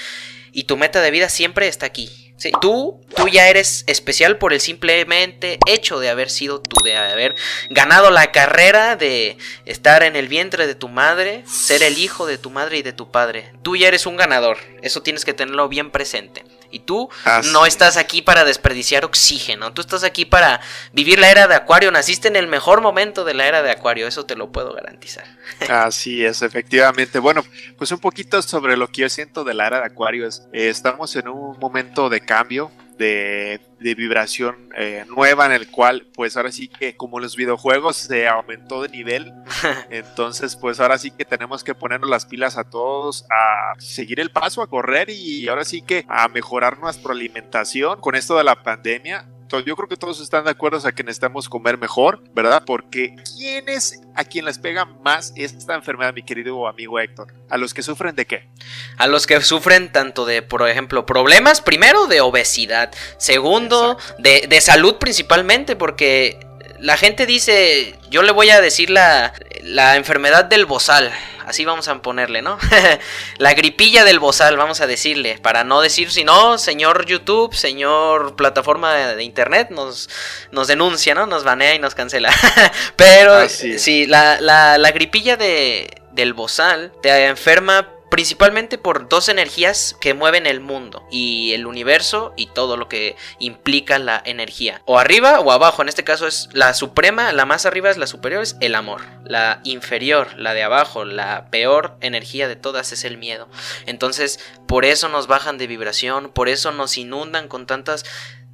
y 0.51 0.65
tu 0.65 0.77
meta 0.77 1.01
de 1.01 1.13
vida 1.13 1.29
siempre 1.29 1.69
está 1.69 1.87
aquí 1.87 2.28
tú, 2.61 3.01
tú 3.17 3.29
ya 3.29 3.49
eres 3.49 3.85
especial 3.87 4.39
por 4.39 4.53
el 4.53 4.61
simplemente 4.61 5.59
hecho 5.67 6.01
de 6.01 6.09
haber 6.09 6.31
sido 6.31 6.61
tú, 6.61 6.77
de 6.85 6.97
haber 6.97 7.35
ganado 7.71 8.11
la 8.11 8.31
carrera 8.33 8.97
de 8.97 9.37
estar 9.65 10.03
en 10.03 10.17
el 10.17 10.29
vientre 10.29 10.67
de 10.67 10.75
tu 10.75 10.89
madre, 10.89 11.45
ser 11.47 11.83
el 11.83 11.99
hijo 11.99 12.27
de 12.27 12.39
tu 12.39 12.51
madre 12.51 12.79
y 12.79 12.83
de 12.83 12.93
tu 12.93 13.11
padre. 13.11 13.53
Tú 13.63 13.77
ya 13.77 13.89
eres 13.89 14.07
un 14.07 14.17
ganador, 14.17 14.59
eso 14.83 15.03
tienes 15.03 15.25
que 15.25 15.35
tenerlo 15.35 15.69
bien 15.69 15.91
presente. 15.91 16.45
Y 16.71 16.81
tú 16.81 17.09
no 17.53 17.67
estás 17.67 17.97
aquí 17.97 18.23
para 18.23 18.45
desperdiciar 18.45 19.05
oxígeno, 19.05 19.73
tú 19.73 19.81
estás 19.81 20.05
aquí 20.05 20.25
para 20.25 20.61
vivir 20.93 21.19
la 21.19 21.31
era 21.31 21.47
de 21.47 21.55
Acuario, 21.55 21.91
naciste 21.91 22.29
en 22.29 22.37
el 22.37 22.47
mejor 22.47 22.81
momento 22.81 23.25
de 23.25 23.35
la 23.35 23.47
era 23.47 23.63
de 23.63 23.71
Acuario, 23.71 24.07
eso 24.07 24.27
te 24.27 24.37
lo 24.37 24.53
puedo 24.53 24.73
garantizar. 24.75 25.25
Así 25.69 26.25
es, 26.25 26.43
efectivamente. 26.43 27.19
Bueno, 27.19 27.45
pues 27.77 27.91
un 27.93 27.99
poquito 27.99 28.43
sobre 28.43 28.77
lo 28.77 28.89
que 28.89 29.03
yo 29.03 29.09
siento 29.09 29.45
de 29.45 29.55
la 29.55 29.67
era 29.67 29.81
de 29.81 29.87
Acuario 29.87 30.27
es, 30.27 30.43
eh, 30.53 30.69
estamos 30.69 31.15
en 31.17 31.29
un 31.29 31.59
momento 31.59 32.09
de 32.09 32.21
cambio, 32.21 32.71
de, 32.99 33.61
vibración 33.81 34.71
eh, 34.77 35.05
nueva 35.09 35.47
en 35.47 35.53
el 35.53 35.71
cual 35.71 36.07
pues 36.13 36.37
ahora 36.37 36.53
sí 36.53 36.69
que 36.69 36.97
como 36.97 37.21
los 37.21 37.37
videojuegos 37.37 37.97
se 37.97 38.29
aumentó 38.29 38.83
de 38.83 38.89
nivel 38.89 39.33
entonces 39.91 40.57
pues 40.57 40.81
ahora 40.81 40.99
sí 40.99 41.11
que 41.11 41.25
tenemos 41.25 41.65
que 41.65 41.75
ponernos 41.75 42.11
las 42.11 42.27
pilas 42.27 42.59
a 42.59 42.69
todos 42.69 43.25
a 43.31 43.75
seguir 43.79 44.21
el 44.21 44.31
paso 44.31 44.63
a 44.63 44.69
correr 44.69 45.11
y 45.11 45.49
ahora 45.49 45.65
sí 45.65 45.83
que 45.83 46.05
a 46.09 46.29
mejorar 46.29 46.79
nuestra 46.79 47.13
alimentación. 47.13 48.01
Con 48.01 48.15
esto 48.15 48.37
de 48.37 48.45
la 48.45 48.63
pandemia 48.63 49.27
yo 49.49 49.77
creo 49.77 49.89
que 49.89 49.97
todos 49.97 50.21
están 50.21 50.45
de 50.45 50.51
acuerdo 50.51 50.87
a 50.87 50.93
que 50.93 51.03
necesitamos 51.03 51.49
comer 51.49 51.79
mejor, 51.79 52.23
¿verdad? 52.35 52.63
Porque 52.67 53.17
¿quién 53.37 53.69
es 53.69 54.01
a 54.15 54.25
quien 54.25 54.45
les 54.45 54.59
pega 54.59 54.85
más 54.85 55.33
esta 55.37 55.75
enfermedad, 55.75 56.13
mi 56.15 56.23
querido 56.23 56.67
amigo 56.69 56.99
Héctor? 56.99 57.33
¿A 57.49 57.57
los 57.57 57.73
que 57.73 57.83
sufren 57.83 58.15
de 58.15 58.27
qué? 58.27 58.49
A 58.97 59.07
los 59.07 59.27
que 59.27 59.41
sufren 59.41 59.91
tanto 59.91 60.27
de, 60.27 60.43
por 60.43 60.69
ejemplo, 60.69 61.07
problemas, 61.07 61.61
primero 61.61 62.07
de 62.07 62.21
obesidad, 62.21 62.93
segundo 63.17 63.97
de, 64.19 64.47
de 64.49 64.61
salud 64.61 64.97
principalmente, 64.97 65.77
porque 65.77 66.48
la 66.81 66.97
gente 66.97 67.27
dice, 67.27 67.95
yo 68.11 68.23
le 68.23 68.33
voy 68.33 68.51
a 68.51 68.61
decir 68.61 68.91
la, 68.91 69.33
la 69.63 69.97
enfermedad 69.97 70.45
del 70.45 70.67
bozal 70.67 71.13
así 71.49 71.65
vamos 71.65 71.89
a 71.89 72.01
ponerle, 72.03 72.43
¿no? 72.43 72.59
la 73.39 73.55
gripilla 73.55 74.05
del 74.05 74.19
bozal, 74.19 74.57
vamos 74.57 74.81
a 74.81 74.87
decirle, 74.87 75.39
para 75.39 75.65
no 75.65 75.81
decir 75.81 76.13
si 76.13 76.23
no, 76.23 76.59
señor 76.59 77.07
YouTube, 77.07 77.55
señor 77.55 78.37
plataforma 78.37 78.95
de 78.95 79.25
internet, 79.25 79.71
nos, 79.71 80.11
nos 80.53 80.69
denuncia, 80.69 81.15
¿no? 81.15 81.27
Nos 81.27 81.45
banea 81.45 81.75
y 81.75 81.79
nos 81.79 81.95
cancela. 81.95 82.31
Pero 82.97 83.49
sí, 83.49 84.07
la, 84.07 84.41
la, 84.41 84.77
la 84.77 84.91
gripilla 84.91 85.37
de, 85.37 86.03
del 86.13 86.35
bozal 86.35 86.93
te 87.03 87.27
enferma 87.27 87.89
principalmente 88.11 88.79
por 88.79 89.09
dos 89.09 89.29
energías 89.29 89.97
que 90.01 90.15
mueven 90.15 90.47
el 90.47 90.61
mundo 90.61 91.07
y 91.11 91.53
el 91.53 91.67
universo 91.67 92.33
y 92.37 92.47
todo 92.47 92.77
lo 92.77 92.89
que 92.89 93.17
implica 93.39 93.99
la 93.99 94.23
energía. 94.25 94.83
O 94.87 94.99
arriba 94.99 95.41
o 95.41 95.53
abajo, 95.53 95.83
en 95.83 95.89
este 95.89 96.05
caso 96.05 96.27
es 96.27 96.49
la 96.53 96.75
suprema, 96.75 97.33
la 97.33 97.47
más 97.47 97.67
arriba 97.67 97.91
es 97.91 97.97
la 97.99 98.07
superior, 98.07 98.43
es 98.43 98.57
el 98.61 98.75
amor. 98.75 99.03
La 99.25 99.61
inferior, 99.65 100.39
la 100.39 100.55
de 100.55 100.63
abajo, 100.63 101.05
la 101.05 101.51
peor 101.51 101.97
energía 102.01 102.49
de 102.49 102.57
todas 102.57 102.93
es 102.93 103.05
el 103.05 103.19
miedo. 103.19 103.49
Entonces, 103.87 104.41
por 104.67 104.85
eso 104.85 105.09
nos 105.09 105.27
bajan 105.27 105.59
de 105.59 105.67
vibración, 105.67 106.31
por 106.31 106.49
eso 106.49 106.73
nos 106.73 106.97
inundan 106.97 107.49
con 107.49 107.67
tantas 107.67 108.05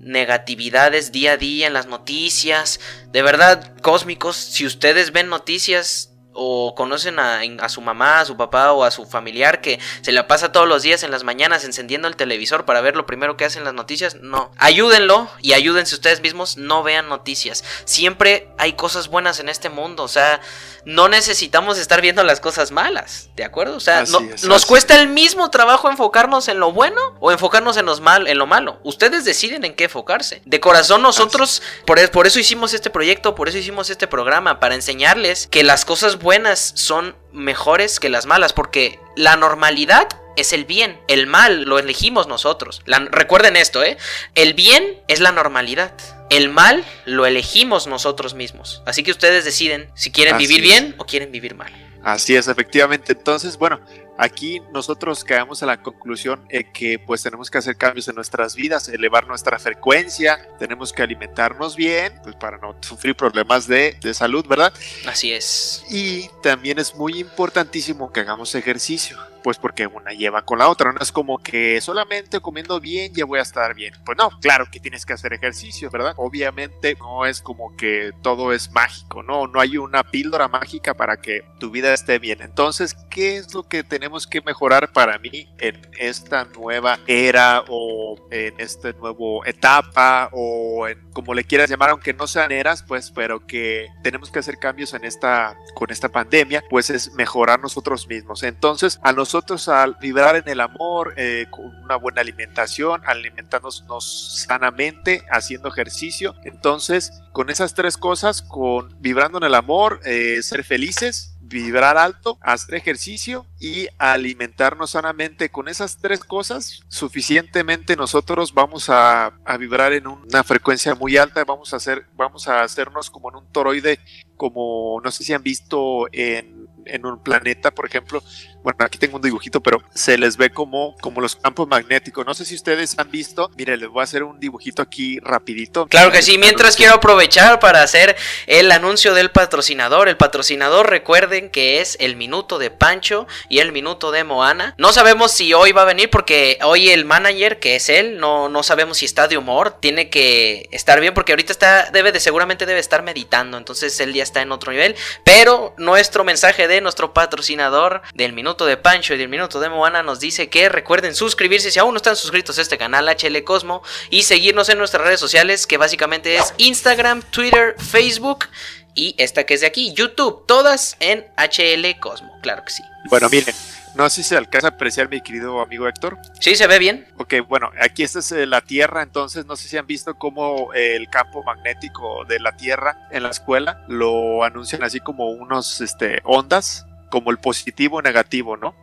negatividades 0.00 1.12
día 1.12 1.32
a 1.32 1.36
día 1.36 1.66
en 1.66 1.72
las 1.72 1.86
noticias. 1.86 2.80
De 3.12 3.22
verdad, 3.22 3.74
cósmicos, 3.80 4.36
si 4.36 4.66
ustedes 4.66 5.12
ven 5.12 5.28
noticias 5.28 6.13
o 6.34 6.74
conocen 6.74 7.18
a, 7.18 7.40
a, 7.60 7.68
su 7.68 7.80
mamá, 7.80 8.20
a 8.20 8.24
su 8.24 8.36
papá 8.36 8.72
o 8.72 8.84
a 8.84 8.90
su 8.90 9.06
familiar 9.06 9.60
que 9.60 9.78
se 10.02 10.12
la 10.12 10.26
pasa 10.26 10.52
todos 10.52 10.68
los 10.68 10.82
días 10.82 11.02
en 11.02 11.10
las 11.10 11.24
mañanas 11.24 11.64
encendiendo 11.64 12.08
el 12.08 12.16
televisor 12.16 12.64
para 12.64 12.80
ver 12.80 12.96
lo 12.96 13.06
primero 13.06 13.36
que 13.36 13.44
hacen 13.44 13.64
las 13.64 13.74
noticias, 13.74 14.16
no. 14.16 14.50
Ayúdenlo 14.58 15.28
y 15.40 15.52
ayúdense 15.52 15.94
ustedes 15.94 16.20
mismos, 16.20 16.56
no 16.56 16.82
vean 16.82 17.08
noticias. 17.08 17.64
Siempre 17.84 18.48
hay 18.58 18.74
cosas 18.74 19.08
buenas 19.08 19.40
en 19.40 19.48
este 19.48 19.70
mundo, 19.70 20.02
o 20.02 20.08
sea, 20.08 20.40
no 20.84 21.08
necesitamos 21.08 21.78
estar 21.78 22.00
viendo 22.00 22.22
las 22.24 22.40
cosas 22.40 22.70
malas, 22.70 23.30
¿de 23.36 23.44
acuerdo? 23.44 23.76
O 23.76 23.80
sea, 23.80 24.04
nos 24.44 24.66
cuesta 24.66 25.00
el 25.00 25.08
mismo 25.08 25.50
trabajo 25.50 25.90
enfocarnos 25.90 26.48
en 26.48 26.60
lo 26.60 26.72
bueno 26.72 27.00
o 27.20 27.32
enfocarnos 27.32 27.76
en, 27.76 27.86
los 27.86 28.00
mal, 28.00 28.26
en 28.26 28.38
lo 28.38 28.46
malo. 28.46 28.78
Ustedes 28.82 29.24
deciden 29.24 29.64
en 29.64 29.74
qué 29.74 29.84
enfocarse. 29.84 30.42
De 30.44 30.60
corazón 30.60 31.02
nosotros, 31.02 31.62
por, 31.86 32.10
por 32.10 32.26
eso 32.26 32.38
hicimos 32.38 32.74
este 32.74 32.90
proyecto, 32.90 33.34
por 33.34 33.48
eso 33.48 33.58
hicimos 33.58 33.90
este 33.90 34.06
programa, 34.06 34.60
para 34.60 34.74
enseñarles 34.74 35.46
que 35.46 35.64
las 35.64 35.84
cosas 35.84 36.18
buenas 36.24 36.72
son 36.74 37.14
mejores 37.32 38.00
que 38.00 38.08
las 38.08 38.26
malas, 38.26 38.52
porque 38.52 38.98
la 39.14 39.36
normalidad 39.36 40.08
es 40.36 40.52
el 40.52 40.64
bien, 40.64 40.98
el 41.06 41.28
mal 41.28 41.62
lo 41.62 41.78
elegimos 41.78 42.26
nosotros. 42.26 42.82
recuerden 43.12 43.54
esto, 43.54 43.84
¿eh? 43.84 43.96
El 44.34 44.54
bien 44.54 45.00
es 45.06 45.20
la 45.20 45.30
normalidad. 45.30 45.92
El 46.30 46.48
mal 46.48 46.84
lo 47.04 47.26
elegimos 47.26 47.86
nosotros 47.86 48.34
mismos. 48.34 48.82
Así 48.86 49.04
que 49.04 49.12
ustedes 49.12 49.44
deciden 49.44 49.90
si 49.94 50.10
quieren 50.10 50.38
vivir 50.38 50.62
bien 50.62 50.96
o 50.98 51.04
quieren 51.04 51.30
vivir 51.30 51.54
mal. 51.54 51.72
Así 52.02 52.34
es, 52.34 52.48
efectivamente. 52.48 53.12
Entonces, 53.12 53.56
bueno, 53.56 53.80
aquí 54.18 54.60
nosotros 54.72 55.24
caemos 55.24 55.62
a 55.62 55.66
la 55.66 55.82
conclusión 55.82 56.44
eh, 56.48 56.64
que 56.72 56.98
pues 56.98 57.22
tenemos 57.22 57.50
que 57.50 57.58
hacer 57.58 57.76
cambios 57.76 58.08
en 58.08 58.14
nuestras 58.14 58.54
vidas, 58.54 58.88
elevar 58.88 59.26
nuestra 59.26 59.58
frecuencia, 59.58 60.48
tenemos 60.58 60.92
que 60.92 61.02
alimentarnos 61.02 61.76
bien, 61.76 62.20
pues 62.22 62.36
para 62.36 62.58
no 62.58 62.76
sufrir 62.80 63.14
problemas 63.14 63.66
de, 63.66 63.96
de 64.00 64.14
salud, 64.14 64.46
¿verdad? 64.46 64.72
Así 65.06 65.32
es. 65.32 65.84
Y 65.90 66.28
también 66.42 66.78
es 66.78 66.94
muy 66.94 67.18
importantísimo 67.18 68.12
que 68.12 68.20
hagamos 68.20 68.54
ejercicio 68.54 69.18
pues 69.44 69.58
porque 69.58 69.86
una 69.86 70.12
lleva 70.12 70.40
con 70.40 70.58
la 70.58 70.70
otra, 70.70 70.90
no 70.90 71.00
es 71.00 71.12
como 71.12 71.36
que 71.36 71.78
solamente 71.82 72.40
comiendo 72.40 72.80
bien 72.80 73.12
ya 73.14 73.26
voy 73.26 73.38
a 73.38 73.42
estar 73.42 73.74
bien. 73.74 73.92
Pues 74.02 74.16
no, 74.16 74.30
claro 74.40 74.66
que 74.72 74.80
tienes 74.80 75.04
que 75.04 75.12
hacer 75.12 75.34
ejercicio, 75.34 75.90
¿verdad? 75.90 76.14
Obviamente 76.16 76.96
no 76.98 77.26
es 77.26 77.42
como 77.42 77.76
que 77.76 78.12
todo 78.22 78.54
es 78.54 78.72
mágico, 78.72 79.22
no, 79.22 79.46
no 79.46 79.60
hay 79.60 79.76
una 79.76 80.02
píldora 80.02 80.48
mágica 80.48 80.94
para 80.94 81.18
que 81.18 81.44
tu 81.60 81.70
vida 81.70 81.92
esté 81.92 82.18
bien. 82.18 82.40
Entonces, 82.40 82.96
¿qué 83.10 83.36
es 83.36 83.52
lo 83.52 83.64
que 83.64 83.84
tenemos 83.84 84.03
que 84.26 84.40
mejorar 84.42 84.92
para 84.92 85.18
mí 85.18 85.48
en 85.58 85.80
esta 85.98 86.44
nueva 86.44 86.98
era 87.06 87.64
o 87.68 88.16
en 88.30 88.54
esta 88.58 88.92
nueva 88.92 89.46
etapa 89.46 90.28
o 90.32 90.86
en 90.88 91.04
como 91.14 91.32
le 91.32 91.44
quieras 91.44 91.70
llamar, 91.70 91.90
aunque 91.90 92.12
no 92.12 92.26
sean 92.26 92.52
eras, 92.52 92.82
pues, 92.82 93.10
pero 93.10 93.46
que 93.46 93.88
tenemos 94.02 94.30
que 94.30 94.40
hacer 94.40 94.58
cambios 94.58 94.92
en 94.92 95.04
esta 95.04 95.56
con 95.74 95.90
esta 95.90 96.10
pandemia, 96.10 96.62
pues 96.68 96.90
es 96.90 97.14
mejorar 97.14 97.60
nosotros 97.60 98.06
mismos. 98.08 98.42
Entonces, 98.42 99.00
a 99.02 99.12
nosotros 99.12 99.68
al 99.68 99.96
vibrar 100.00 100.36
en 100.36 100.48
el 100.48 100.60
amor, 100.60 101.14
eh, 101.16 101.46
con 101.50 101.66
una 101.66 101.96
buena 101.96 102.20
alimentación, 102.20 103.00
alimentándonos 103.06 104.44
sanamente, 104.44 105.24
haciendo 105.30 105.68
ejercicio, 105.68 106.34
entonces 106.44 107.12
con 107.32 107.48
esas 107.48 107.74
tres 107.74 107.96
cosas, 107.96 108.42
con 108.42 108.94
vibrando 109.00 109.38
en 109.38 109.44
el 109.44 109.54
amor, 109.54 110.00
eh, 110.04 110.42
ser 110.42 110.64
felices, 110.64 111.33
vibrar 111.54 111.96
alto, 111.96 112.36
hacer 112.40 112.74
ejercicio 112.74 113.46
y 113.60 113.86
alimentarnos 113.98 114.90
sanamente. 114.90 115.50
Con 115.50 115.68
esas 115.68 115.98
tres 115.98 116.24
cosas, 116.24 116.82
suficientemente 116.88 117.96
nosotros 117.96 118.52
vamos 118.52 118.90
a, 118.90 119.26
a, 119.44 119.56
vibrar 119.56 119.92
en 119.92 120.08
una 120.08 120.42
frecuencia 120.42 120.96
muy 120.96 121.16
alta. 121.16 121.44
Vamos 121.44 121.72
a 121.72 121.76
hacer, 121.76 122.06
vamos 122.16 122.48
a 122.48 122.62
hacernos 122.62 123.08
como 123.08 123.30
en 123.30 123.36
un 123.36 123.52
toroide, 123.52 124.00
como 124.36 125.00
no 125.04 125.12
sé 125.12 125.22
si 125.22 125.32
han 125.32 125.44
visto 125.44 126.08
en, 126.10 126.66
en 126.86 127.06
un 127.06 127.22
planeta, 127.22 127.70
por 127.70 127.86
ejemplo. 127.86 128.20
Bueno, 128.64 128.78
aquí 128.82 128.96
tengo 128.96 129.16
un 129.16 129.22
dibujito, 129.22 129.60
pero 129.60 129.82
se 129.92 130.16
les 130.16 130.38
ve 130.38 130.48
como, 130.48 130.96
como 131.02 131.20
los 131.20 131.36
campos 131.36 131.68
magnéticos. 131.68 132.24
No 132.24 132.32
sé 132.32 132.46
si 132.46 132.54
ustedes 132.54 132.98
han 132.98 133.10
visto. 133.10 133.50
Mire, 133.58 133.76
les 133.76 133.90
voy 133.90 134.00
a 134.00 134.04
hacer 134.04 134.22
un 134.22 134.40
dibujito 134.40 134.80
aquí 134.80 135.18
rapidito. 135.20 135.86
Claro 135.86 136.10
que 136.10 136.22
sí. 136.22 136.38
Mientras 136.38 136.74
quiero 136.74 136.94
aprovechar 136.94 137.60
para 137.60 137.82
hacer 137.82 138.16
el 138.46 138.72
anuncio 138.72 139.12
del 139.12 139.30
patrocinador. 139.30 140.08
El 140.08 140.16
patrocinador, 140.16 140.88
recuerden 140.88 141.50
que 141.50 141.82
es 141.82 141.98
el 142.00 142.16
minuto 142.16 142.58
de 142.58 142.70
Pancho 142.70 143.26
y 143.50 143.58
el 143.58 143.70
minuto 143.70 144.12
de 144.12 144.24
Moana. 144.24 144.74
No 144.78 144.94
sabemos 144.94 145.32
si 145.32 145.52
hoy 145.52 145.72
va 145.72 145.82
a 145.82 145.84
venir 145.84 146.08
porque 146.08 146.58
hoy 146.62 146.88
el 146.88 147.04
manager, 147.04 147.60
que 147.60 147.76
es 147.76 147.90
él, 147.90 148.16
no, 148.16 148.48
no 148.48 148.62
sabemos 148.62 148.96
si 148.96 149.04
está 149.04 149.28
de 149.28 149.36
humor. 149.36 149.76
Tiene 149.78 150.08
que 150.08 150.70
estar 150.72 151.00
bien 151.00 151.12
porque 151.12 151.32
ahorita 151.32 151.52
está, 151.52 151.90
debe 151.90 152.12
de, 152.12 152.20
seguramente 152.20 152.64
debe 152.64 152.80
estar 152.80 153.02
meditando. 153.02 153.58
Entonces 153.58 154.00
él 154.00 154.14
ya 154.14 154.22
está 154.22 154.40
en 154.40 154.52
otro 154.52 154.72
nivel. 154.72 154.96
Pero 155.22 155.74
nuestro 155.76 156.24
mensaje 156.24 156.66
de 156.66 156.80
nuestro 156.80 157.12
patrocinador 157.12 158.00
del 158.14 158.32
minuto 158.32 158.53
de 158.62 158.76
Pancho 158.76 159.14
y 159.14 159.18
del 159.18 159.28
minuto 159.28 159.58
de 159.58 159.68
Moana 159.68 160.04
nos 160.04 160.20
dice 160.20 160.48
que 160.48 160.68
recuerden 160.68 161.16
suscribirse 161.16 161.72
si 161.72 161.80
aún 161.80 161.92
no 161.92 161.96
están 161.96 162.14
suscritos 162.14 162.56
a 162.58 162.62
este 162.62 162.78
canal 162.78 163.08
HL 163.08 163.42
Cosmo 163.42 163.82
y 164.10 164.22
seguirnos 164.22 164.68
en 164.68 164.78
nuestras 164.78 165.04
redes 165.04 165.18
sociales 165.18 165.66
que 165.66 165.76
básicamente 165.76 166.36
es 166.36 166.54
Instagram, 166.58 167.22
Twitter, 167.22 167.74
Facebook 167.78 168.46
y 168.94 169.16
esta 169.18 169.44
que 169.44 169.54
es 169.54 169.62
de 169.62 169.66
aquí, 169.66 169.92
YouTube, 169.92 170.46
todas 170.46 170.96
en 171.00 171.26
HL 171.36 171.98
Cosmo, 171.98 172.30
claro 172.42 172.62
que 172.64 172.72
sí. 172.72 172.82
Bueno, 173.10 173.28
miren, 173.28 173.54
no 173.94 174.08
sé 174.08 174.22
si 174.22 174.28
se 174.30 174.36
alcanza 174.36 174.68
a 174.68 174.70
apreciar 174.70 175.08
mi 175.08 175.20
querido 175.20 175.60
amigo 175.60 175.86
Héctor. 175.86 176.18
Sí, 176.40 176.54
se 176.54 176.66
ve 176.66 176.78
bien. 176.78 177.06
Ok, 177.18 177.34
bueno, 177.48 177.70
aquí 177.80 178.02
esta 178.02 178.20
es 178.20 178.32
eh, 178.32 178.46
la 178.46 178.60
Tierra, 178.60 179.02
entonces 179.02 179.46
no 179.46 179.56
sé 179.56 179.68
si 179.68 179.76
han 179.76 179.86
visto 179.86 180.14
cómo 180.14 180.72
eh, 180.74 180.96
el 180.96 181.08
campo 181.08 181.42
magnético 181.42 182.24
de 182.24 182.38
la 182.40 182.56
Tierra 182.56 183.08
en 183.10 183.24
la 183.24 183.30
escuela 183.30 183.84
lo 183.88 184.44
anuncian 184.44 184.82
así 184.84 185.00
como 185.00 185.30
unos 185.30 185.80
este, 185.80 186.20
ondas, 186.24 186.86
como 187.10 187.30
el 187.30 187.38
positivo 187.38 187.98
o 187.98 188.02
negativo, 188.02 188.56
¿no? 188.56 188.74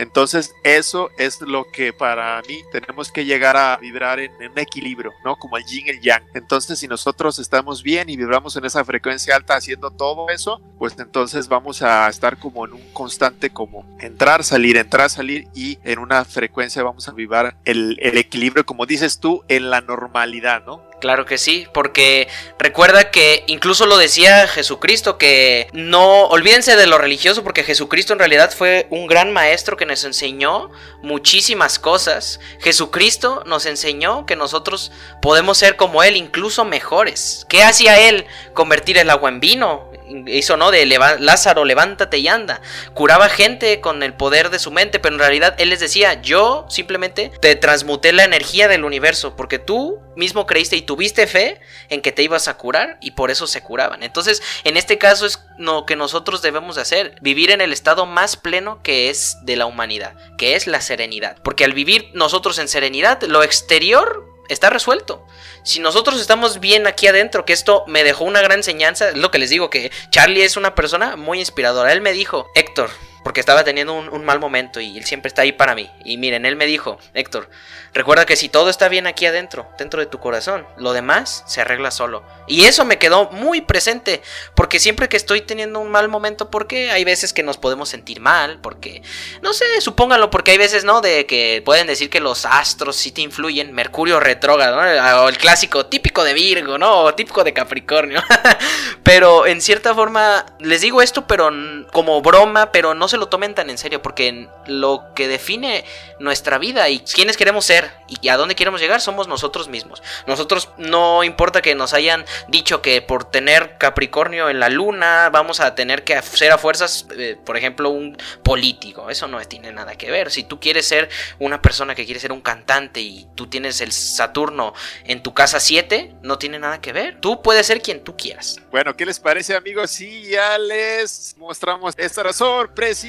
Entonces, 0.00 0.54
eso 0.64 1.10
es 1.18 1.42
lo 1.42 1.66
que 1.70 1.92
para 1.92 2.40
mí 2.48 2.62
tenemos 2.72 3.12
que 3.12 3.26
llegar 3.26 3.58
a 3.58 3.76
vibrar 3.76 4.18
en, 4.18 4.32
un 4.50 4.58
equilibrio, 4.58 5.12
¿no? 5.26 5.36
Como 5.36 5.58
el 5.58 5.64
yin 5.66 5.88
y 5.88 5.90
el 5.90 6.00
yang. 6.00 6.22
Entonces, 6.32 6.78
si 6.78 6.88
nosotros 6.88 7.38
estamos 7.38 7.82
bien 7.82 8.08
y 8.08 8.16
vibramos 8.16 8.56
en 8.56 8.64
esa 8.64 8.82
frecuencia 8.82 9.36
alta 9.36 9.56
haciendo 9.56 9.90
todo 9.90 10.30
eso, 10.30 10.58
pues 10.78 10.98
entonces 10.98 11.48
vamos 11.48 11.82
a 11.82 12.08
estar 12.08 12.38
como 12.38 12.64
en 12.64 12.72
un 12.72 12.92
constante 12.94 13.50
como 13.50 13.84
entrar, 14.00 14.42
salir, 14.42 14.78
entrar, 14.78 15.10
salir 15.10 15.48
y 15.54 15.78
en 15.84 15.98
una 15.98 16.24
frecuencia 16.24 16.82
vamos 16.82 17.06
a 17.06 17.12
vibrar 17.12 17.58
el, 17.66 17.98
el 18.00 18.16
equilibrio, 18.16 18.64
como 18.64 18.86
dices 18.86 19.20
tú, 19.20 19.44
en 19.48 19.68
la 19.68 19.82
normalidad, 19.82 20.64
¿no? 20.64 20.89
Claro 21.00 21.24
que 21.24 21.38
sí, 21.38 21.66
porque 21.72 22.28
recuerda 22.58 23.10
que 23.10 23.44
incluso 23.46 23.86
lo 23.86 23.96
decía 23.96 24.46
Jesucristo, 24.46 25.16
que 25.16 25.68
no 25.72 26.26
olvídense 26.26 26.76
de 26.76 26.86
lo 26.86 26.98
religioso, 26.98 27.42
porque 27.42 27.64
Jesucristo 27.64 28.12
en 28.12 28.18
realidad 28.18 28.52
fue 28.54 28.86
un 28.90 29.06
gran 29.06 29.32
maestro 29.32 29.76
que 29.76 29.86
nos 29.86 30.04
enseñó 30.04 30.70
muchísimas 31.02 31.78
cosas. 31.78 32.38
Jesucristo 32.60 33.42
nos 33.46 33.66
enseñó 33.66 34.26
que 34.26 34.36
nosotros 34.36 34.92
podemos 35.22 35.58
ser 35.58 35.76
como 35.76 36.02
Él, 36.02 36.16
incluso 36.16 36.64
mejores. 36.64 37.46
¿Qué 37.48 37.62
hacía 37.62 37.98
Él? 38.08 38.26
Convertir 38.52 38.98
el 38.98 39.10
agua 39.10 39.30
en 39.30 39.40
vino, 39.40 39.89
hizo, 40.26 40.56
¿no? 40.56 40.70
De 40.70 40.86
Lázaro, 40.86 41.64
levántate 41.64 42.18
y 42.18 42.28
anda. 42.28 42.60
Curaba 42.94 43.28
gente 43.28 43.80
con 43.80 44.02
el 44.02 44.14
poder 44.14 44.50
de 44.50 44.58
su 44.58 44.70
mente, 44.70 44.98
pero 44.98 45.14
en 45.14 45.20
realidad 45.20 45.54
él 45.58 45.70
les 45.70 45.80
decía, 45.80 46.20
yo 46.20 46.66
simplemente 46.68 47.30
te 47.40 47.54
transmuté 47.56 48.12
la 48.12 48.24
energía 48.24 48.68
del 48.68 48.84
universo, 48.84 49.36
porque 49.36 49.58
tú 49.58 50.00
mismo 50.16 50.46
creíste 50.46 50.76
y 50.76 50.82
tuviste 50.82 51.26
fe 51.26 51.60
en 51.88 52.02
que 52.02 52.12
te 52.12 52.22
ibas 52.22 52.48
a 52.48 52.56
curar 52.56 52.98
y 53.00 53.12
por 53.12 53.30
eso 53.30 53.46
se 53.46 53.62
curaban. 53.62 54.02
Entonces, 54.02 54.42
en 54.64 54.76
este 54.76 54.98
caso 54.98 55.26
es 55.26 55.40
lo 55.58 55.86
que 55.86 55.96
nosotros 55.96 56.42
debemos 56.42 56.76
de 56.76 56.82
hacer, 56.82 57.16
vivir 57.20 57.50
en 57.50 57.60
el 57.60 57.72
estado 57.72 58.06
más 58.06 58.36
pleno 58.36 58.82
que 58.82 59.10
es 59.10 59.38
de 59.42 59.56
la 59.56 59.66
humanidad, 59.66 60.14
que 60.36 60.56
es 60.56 60.66
la 60.66 60.80
serenidad. 60.80 61.36
Porque 61.42 61.64
al 61.64 61.72
vivir 61.72 62.10
nosotros 62.14 62.58
en 62.58 62.68
serenidad, 62.68 63.22
lo 63.22 63.42
exterior 63.42 64.29
está 64.50 64.68
resuelto. 64.68 65.26
Si 65.62 65.80
nosotros 65.80 66.20
estamos 66.20 66.60
bien 66.60 66.86
aquí 66.86 67.06
adentro, 67.06 67.44
que 67.44 67.52
esto 67.52 67.84
me 67.86 68.04
dejó 68.04 68.24
una 68.24 68.42
gran 68.42 68.58
enseñanza, 68.58 69.08
es 69.10 69.16
lo 69.16 69.30
que 69.30 69.38
les 69.38 69.50
digo, 69.50 69.70
que 69.70 69.90
Charlie 70.10 70.42
es 70.42 70.56
una 70.56 70.74
persona 70.74 71.16
muy 71.16 71.38
inspiradora. 71.38 71.92
Él 71.92 72.00
me 72.00 72.12
dijo, 72.12 72.50
Héctor, 72.54 72.90
porque 73.22 73.40
estaba 73.40 73.64
teniendo 73.64 73.94
un, 73.94 74.24
mal 74.24 74.38
momento 74.38 74.80
y 74.80 74.96
él 74.96 75.04
siempre 75.04 75.28
está 75.28 75.42
ahí 75.42 75.52
para 75.52 75.74
mí. 75.74 75.90
Y 76.04 76.16
miren, 76.16 76.46
él 76.46 76.56
me 76.56 76.66
dijo, 76.66 76.98
Héctor, 77.14 77.50
recuerda 77.92 78.26
que 78.26 78.36
si 78.36 78.48
todo 78.48 78.70
está 78.70 78.88
bien 78.88 79.06
aquí 79.06 79.26
adentro, 79.26 79.68
dentro 79.78 80.00
de 80.00 80.06
tu 80.06 80.18
corazón, 80.18 80.66
lo 80.76 80.92
demás 80.92 81.44
se 81.46 81.60
arregla 81.60 81.90
solo. 81.90 82.24
Y 82.46 82.64
eso 82.64 82.84
me 82.84 82.98
quedó 82.98 83.30
muy 83.30 83.60
presente, 83.60 84.22
porque 84.54 84.78
siempre 84.78 85.08
que 85.08 85.16
estoy 85.16 85.42
teniendo 85.42 85.80
un 85.80 85.90
mal 85.90 86.08
momento, 86.08 86.50
porque 86.50 86.90
hay 86.90 87.04
veces 87.04 87.32
que 87.32 87.42
nos 87.42 87.58
podemos 87.58 87.88
sentir 87.88 88.20
mal, 88.20 88.58
porque, 88.60 89.02
no 89.42 89.52
sé, 89.52 89.64
supónganlo, 89.80 90.30
porque 90.30 90.52
hay 90.52 90.58
veces, 90.58 90.84
¿no? 90.84 91.00
De 91.00 91.26
que 91.26 91.62
pueden 91.64 91.86
decir 91.86 92.10
que 92.10 92.20
los 92.20 92.46
astros 92.46 92.96
sí 92.96 93.12
te 93.12 93.20
influyen, 93.20 93.72
Mercurio 93.72 94.20
retrógrado, 94.20 94.76
¿no? 94.76 95.22
O 95.24 95.28
el 95.28 95.38
clásico 95.38 95.86
típico 95.86 96.24
de 96.24 96.34
Virgo, 96.34 96.78
¿no? 96.78 97.00
O 97.00 97.14
típico 97.14 97.44
de 97.44 97.52
Capricornio. 97.52 98.22
pero 99.02 99.46
en 99.46 99.60
cierta 99.60 99.94
forma, 99.94 100.46
les 100.58 100.80
digo 100.80 101.02
esto, 101.02 101.26
pero 101.26 101.50
como 101.92 102.22
broma, 102.22 102.72
pero 102.72 102.94
no 102.94 103.08
se 103.10 103.18
lo 103.18 103.28
tomen 103.28 103.54
tan 103.54 103.70
en 103.70 103.78
serio, 103.78 104.02
porque 104.02 104.48
lo 104.66 105.12
que 105.14 105.28
define 105.28 105.84
nuestra 106.18 106.58
vida 106.58 106.88
y 106.88 107.00
quiénes 107.00 107.36
queremos 107.36 107.64
ser 107.64 107.90
y 108.08 108.28
a 108.28 108.36
dónde 108.36 108.54
queremos 108.54 108.80
llegar 108.80 109.00
somos 109.00 109.28
nosotros 109.28 109.68
mismos. 109.68 110.02
Nosotros 110.26 110.70
no 110.78 111.24
importa 111.24 111.62
que 111.62 111.74
nos 111.74 111.92
hayan 111.92 112.24
dicho 112.48 112.82
que 112.82 113.02
por 113.02 113.24
tener 113.24 113.76
Capricornio 113.78 114.48
en 114.48 114.60
la 114.60 114.68
luna 114.68 115.30
vamos 115.30 115.60
a 115.60 115.74
tener 115.74 116.04
que 116.04 116.20
ser 116.22 116.52
a 116.52 116.58
fuerzas, 116.58 117.06
eh, 117.16 117.36
por 117.44 117.56
ejemplo, 117.56 117.90
un 117.90 118.16
político. 118.42 119.10
Eso 119.10 119.28
no 119.28 119.40
tiene 119.46 119.72
nada 119.72 119.96
que 119.96 120.10
ver. 120.10 120.30
Si 120.30 120.44
tú 120.44 120.60
quieres 120.60 120.86
ser 120.86 121.08
una 121.38 121.60
persona 121.60 121.94
que 121.94 122.04
quiere 122.04 122.20
ser 122.20 122.32
un 122.32 122.40
cantante 122.40 123.00
y 123.00 123.26
tú 123.34 123.48
tienes 123.48 123.80
el 123.80 123.92
Saturno 123.92 124.74
en 125.04 125.22
tu 125.22 125.34
casa 125.34 125.60
7, 125.60 126.14
no 126.22 126.38
tiene 126.38 126.58
nada 126.58 126.80
que 126.80 126.92
ver. 126.92 127.20
Tú 127.20 127.42
puedes 127.42 127.66
ser 127.66 127.82
quien 127.82 128.04
tú 128.04 128.16
quieras. 128.16 128.60
Bueno, 128.70 128.96
¿qué 128.96 129.06
les 129.06 129.18
parece 129.18 129.56
amigos? 129.56 129.90
Sí, 129.90 130.28
ya 130.30 130.58
les 130.58 131.34
mostramos 131.38 131.94
esta 131.96 132.32
sorpresa 132.32 132.99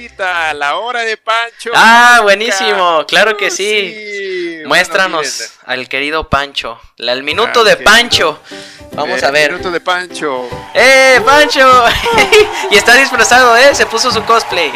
la 0.54 0.78
hora 0.78 1.02
de 1.02 1.18
Pancho. 1.18 1.72
Ah, 1.74 2.20
buenísimo, 2.24 3.04
claro 3.08 3.36
que 3.36 3.52
sí. 3.52 4.64
Muéstranos 4.66 5.54
al 5.66 5.90
querido 5.90 6.30
Pancho, 6.30 6.80
el 6.98 7.24
minuto 7.24 7.64
de 7.64 7.76
Pancho. 7.78 8.40
Vamos 8.94 9.22
a 9.24 9.32
ver. 9.32 9.52
El 9.52 9.58
minuto 9.58 9.72
de 9.72 9.82
Pancho. 9.82 10.48
¡Eh, 10.74 11.22
Pancho! 11.26 11.86
y 12.72 12.76
está 12.76 12.96
disfrazado, 12.96 13.56
¿eh? 13.58 13.74
Se 13.74 13.86
puso 13.86 14.12
su 14.12 14.24
cosplay. 14.24 14.72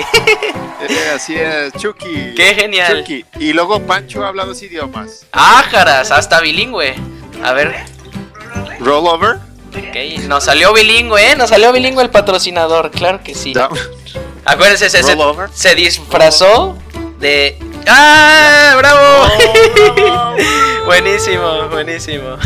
Eh, 0.87 1.11
así 1.15 1.35
es, 1.35 1.73
Chucky. 1.73 2.33
¡Qué 2.35 2.53
genial! 2.55 2.99
Chucky. 2.99 3.25
Y 3.39 3.53
luego 3.53 3.81
Pancho 3.81 4.25
habla 4.25 4.45
dos 4.45 4.61
idiomas. 4.61 5.25
¡Ájaras! 5.31 6.11
Hasta 6.11 6.41
bilingüe. 6.41 6.95
A 7.43 7.53
ver. 7.53 7.73
¿Rollover? 8.79 9.37
Ok, 9.69 10.23
nos 10.27 10.45
salió 10.45 10.73
bilingüe, 10.73 11.31
¿eh? 11.31 11.35
Nos 11.35 11.49
salió 11.49 11.71
bilingüe 11.73 12.03
el 12.03 12.09
patrocinador, 12.09 12.91
claro 12.91 13.21
que 13.23 13.35
sí. 13.35 13.53
Acuérdense, 14.45 14.89
se, 14.89 15.01
se, 15.53 15.75
disfrazó 15.75 16.77
de... 17.19 17.57
¡Ah! 17.87 18.75
¡Bravo! 18.77 19.27
bravo! 19.95 20.35
buenísimo, 20.85 21.67
buenísimo. 21.69 22.37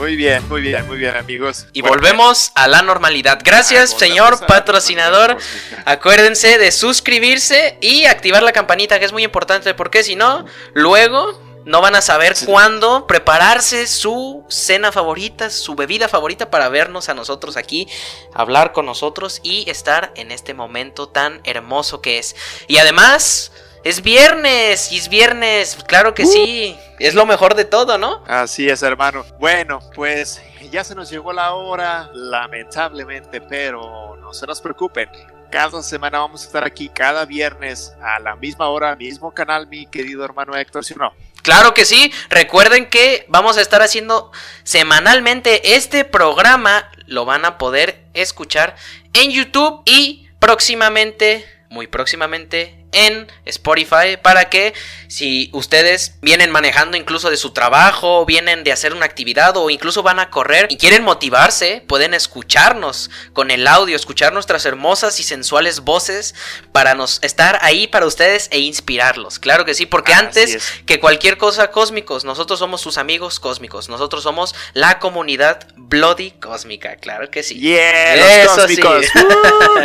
Muy 0.00 0.16
bien, 0.16 0.48
muy 0.48 0.62
bien, 0.62 0.86
muy 0.86 0.96
bien, 0.96 1.14
amigos. 1.14 1.66
Y 1.74 1.82
Bueno, 1.82 1.96
volvemos 1.96 2.52
a 2.54 2.66
la 2.68 2.80
normalidad. 2.80 3.38
Gracias, 3.44 3.92
ah, 3.92 3.98
señor 3.98 4.40
la 4.40 4.46
patrocinador. 4.46 5.36
Acuérdense 5.84 6.56
de 6.56 6.72
suscribirse 6.72 7.76
y 7.82 8.06
activar 8.06 8.42
la 8.42 8.52
campanita, 8.52 8.98
que 8.98 9.04
es 9.04 9.12
muy 9.12 9.24
importante, 9.24 9.74
porque 9.74 10.02
si 10.02 10.16
no, 10.16 10.46
luego 10.72 11.38
no 11.70 11.80
van 11.80 11.94
a 11.94 12.00
saber 12.02 12.34
Sí. 12.34 12.46
cuándo 12.46 13.06
prepararse 13.06 13.86
su 13.86 14.44
cena 14.48 14.90
favorita, 14.90 15.50
su 15.50 15.76
bebida 15.76 16.08
favorita 16.08 16.50
para 16.50 16.68
vernos 16.68 17.08
a 17.08 17.14
nosotros 17.14 17.56
aquí, 17.56 17.86
hablar 18.34 18.72
con 18.72 18.86
nosotros 18.86 19.38
y 19.44 19.70
estar 19.70 20.12
en 20.16 20.32
este 20.32 20.52
momento 20.52 21.08
tan 21.08 21.40
hermoso 21.44 22.02
que 22.02 22.18
es. 22.18 22.34
Y 22.66 22.78
además, 22.78 23.52
es 23.84 24.02
viernes, 24.02 24.90
y 24.90 24.98
es 24.98 25.08
viernes, 25.08 25.78
claro 25.86 26.12
que 26.12 26.26
sí, 26.26 26.76
es 26.98 27.14
lo 27.14 27.24
mejor 27.24 27.54
de 27.54 27.64
todo, 27.64 27.98
¿no? 27.98 28.24
Así 28.26 28.68
es, 28.68 28.82
hermano. 28.82 29.24
Bueno, 29.38 29.78
pues 29.94 30.42
ya 30.72 30.82
se 30.82 30.96
nos 30.96 31.08
llegó 31.08 31.32
la 31.32 31.54
hora, 31.54 32.10
lamentablemente, 32.12 33.40
pero 33.40 34.16
no 34.16 34.32
se 34.34 34.44
nos 34.44 34.60
preocupen. 34.60 35.08
Cada 35.50 35.82
semana 35.82 36.18
vamos 36.20 36.42
a 36.42 36.46
estar 36.46 36.64
aquí, 36.64 36.88
cada 36.88 37.24
viernes, 37.24 37.92
a 38.02 38.18
la 38.20 38.36
misma 38.36 38.68
hora, 38.68 38.94
mismo 38.96 39.32
canal, 39.32 39.66
mi 39.66 39.86
querido 39.86 40.24
hermano 40.24 40.54
Héctor, 40.56 40.84
¿sí 40.84 40.94
o 40.94 40.98
no? 40.98 41.12
Claro 41.42 41.74
que 41.74 41.84
sí. 41.84 42.12
Recuerden 42.28 42.88
que 42.88 43.24
vamos 43.28 43.56
a 43.56 43.60
estar 43.60 43.82
haciendo 43.82 44.32
semanalmente 44.62 45.74
este 45.74 46.04
programa. 46.04 46.90
Lo 47.06 47.24
van 47.24 47.44
a 47.44 47.58
poder 47.58 48.04
escuchar 48.14 48.76
en 49.12 49.30
YouTube 49.30 49.82
y 49.84 50.28
próximamente, 50.38 51.46
muy 51.70 51.86
próximamente, 51.86 52.79
en 52.92 53.30
Spotify 53.44 54.16
para 54.20 54.48
que 54.48 54.74
si 55.08 55.50
ustedes 55.52 56.14
vienen 56.22 56.50
manejando 56.50 56.96
incluso 56.96 57.30
de 57.30 57.36
su 57.36 57.50
trabajo, 57.52 58.24
vienen 58.26 58.64
de 58.64 58.72
hacer 58.72 58.94
una 58.94 59.06
actividad 59.06 59.56
o 59.56 59.70
incluso 59.70 60.02
van 60.02 60.20
a 60.20 60.30
correr 60.30 60.66
y 60.70 60.76
quieren 60.76 61.02
motivarse, 61.02 61.82
pueden 61.86 62.14
escucharnos 62.14 63.10
con 63.32 63.50
el 63.50 63.66
audio, 63.66 63.96
escuchar 63.96 64.32
nuestras 64.32 64.64
hermosas 64.66 65.18
y 65.20 65.22
sensuales 65.22 65.80
voces 65.80 66.34
para 66.72 66.94
nos 66.94 67.22
estar 67.22 67.58
ahí 67.62 67.86
para 67.86 68.06
ustedes 68.06 68.48
e 68.52 68.60
inspirarlos. 68.60 69.38
Claro 69.38 69.64
que 69.64 69.74
sí, 69.74 69.86
porque 69.86 70.12
antes 70.12 70.54
es. 70.54 70.72
que 70.86 71.00
cualquier 71.00 71.36
cosa 71.38 71.70
cósmicos, 71.70 72.24
nosotros 72.24 72.58
somos 72.58 72.80
sus 72.80 72.98
amigos 72.98 73.40
cósmicos, 73.40 73.88
nosotros 73.88 74.22
somos 74.22 74.54
la 74.74 74.98
comunidad 74.98 75.66
Bloody 75.76 76.32
Cósmica, 76.32 76.96
claro 76.96 77.30
que 77.30 77.42
sí. 77.42 77.58
Yeah, 77.58 78.14
Eso 78.42 78.56
los 78.56 78.60
cósmicos. 78.60 79.06
sí. 79.06 79.18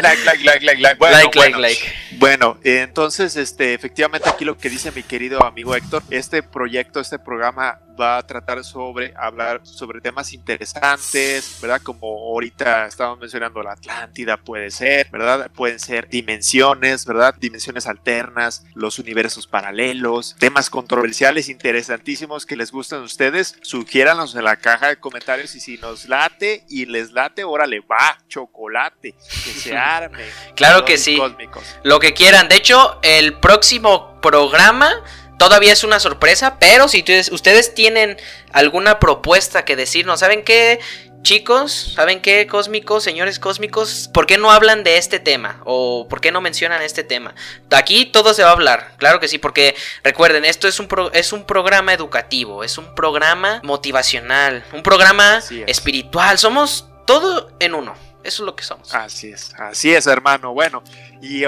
Like, 0.02 0.24
like, 0.24 0.44
like, 0.44 0.66
like, 0.66 0.82
like. 0.82 0.96
Bueno, 1.00 1.18
like, 1.18 1.40
like, 1.40 1.58
like. 1.58 1.96
Bueno, 2.18 2.58
eh, 2.64 2.82
entonces, 2.82 3.36
este, 3.36 3.74
efectivamente 3.74 4.30
aquí 4.30 4.46
lo 4.46 4.58
que 4.58 4.70
dice 4.70 4.92
mi 4.92 5.04
querido 5.04 5.44
amigo 5.44 5.76
Héctor, 5.76 6.04
este 6.10 6.44
proyecto, 6.44 7.00
este 7.00 7.20
programa 7.20 7.80
va 8.00 8.18
a 8.18 8.26
tratar 8.26 8.64
sobre 8.64 9.14
hablar 9.18 9.62
sobre 9.64 10.02
temas 10.02 10.34
interesantes, 10.34 11.58
¿verdad? 11.62 11.82
Como 11.82 12.08
ahorita 12.08 12.86
estábamos 12.88 13.20
mencionando 13.20 13.62
la 13.64 13.74
Atlántida 13.74 14.38
puede 14.38 14.72
ser, 14.72 15.10
¿verdad? 15.12 15.50
Pueden 15.52 15.80
ser 15.80 16.08
dimensiones, 16.10 17.06
¿verdad? 17.06 17.36
Dimensiones 17.38 17.88
alternas, 17.88 18.66
los 18.74 19.00
universos 19.00 19.48
paralelos, 19.48 20.36
temas 20.40 20.70
controversiales 20.70 21.50
interesantísimos 21.50 22.46
que 22.46 22.56
les 22.56 22.72
gustan 22.72 23.02
a 23.02 23.04
ustedes, 23.04 23.58
sugiéranos 23.62 24.36
en 24.36 24.44
la 24.44 24.58
caja 24.58 24.90
de 24.90 24.98
comentarios 24.98 25.56
y 25.56 25.60
si 25.60 25.78
nos 25.78 26.08
late 26.08 26.66
y 26.70 26.86
les 26.86 27.12
late, 27.12 27.44
órale, 27.44 27.80
va, 27.82 28.18
chocolate, 28.28 29.14
que 29.14 29.52
se 29.52 29.76
arme. 29.78 30.26
Claro 30.56 30.86
que 30.86 30.98
sí. 30.98 31.18
Cósmicos. 31.18 31.64
Lo 31.84 32.00
que 32.00 32.14
quieran. 32.14 32.48
De 32.48 32.56
hecho, 32.56 33.00
el 33.02 33.40
próximo 33.40 34.20
programa 34.22 34.92
todavía 35.38 35.74
es 35.74 35.84
una 35.84 36.00
sorpresa, 36.00 36.58
pero 36.60 36.88
si 36.88 37.04
ustedes, 37.32 37.74
tienen 37.76 38.18
alguna 38.52 39.00
propuesta 39.00 39.66
que 39.66 39.76
decirnos, 39.76 40.20
¿saben 40.22 40.44
qué? 40.44 40.80
Chicos, 41.22 41.94
¿saben 41.96 42.22
qué, 42.22 42.46
cósmicos, 42.46 43.04
señores 43.04 43.40
cósmicos? 43.40 44.12
¿Por 44.14 44.28
qué 44.28 44.38
no 44.38 44.52
hablan 44.52 44.84
de 44.84 45.00
este 45.00 45.20
tema? 45.20 45.60
¿O 45.66 46.08
por 46.08 46.22
qué 46.22 46.32
no 46.32 46.40
mencionan 46.40 46.84
este 46.84 47.04
tema? 47.04 47.34
Aquí 47.72 48.06
todo 48.06 48.36
se 48.36 48.44
va 48.44 48.50
a 48.50 48.54
hablar, 48.54 48.94
claro 48.98 49.20
que 49.20 49.28
sí, 49.28 49.40
porque 49.40 49.76
recuerden, 50.04 50.46
esto 50.46 50.68
es 50.68 50.80
un, 50.80 50.88
pro- 50.88 51.12
es 51.14 51.34
un 51.34 51.46
programa 51.46 51.94
educativo, 51.94 52.64
es 52.64 52.78
un 52.78 52.94
programa 52.94 53.60
motivacional, 53.64 54.64
un 54.72 54.84
programa 54.84 55.42
es. 55.50 55.64
espiritual, 55.66 56.38
somos 56.38 56.88
todo 57.08 57.50
en 57.60 57.74
uno, 57.74 57.96
eso 58.24 58.44
es 58.44 58.46
lo 58.46 58.56
que 58.56 58.64
somos. 58.64 58.94
Así 58.94 59.32
es, 59.32 59.52
así 59.58 59.96
es, 59.96 60.06
hermano. 60.06 60.54
Bueno, 60.54 60.84
y 61.24 61.44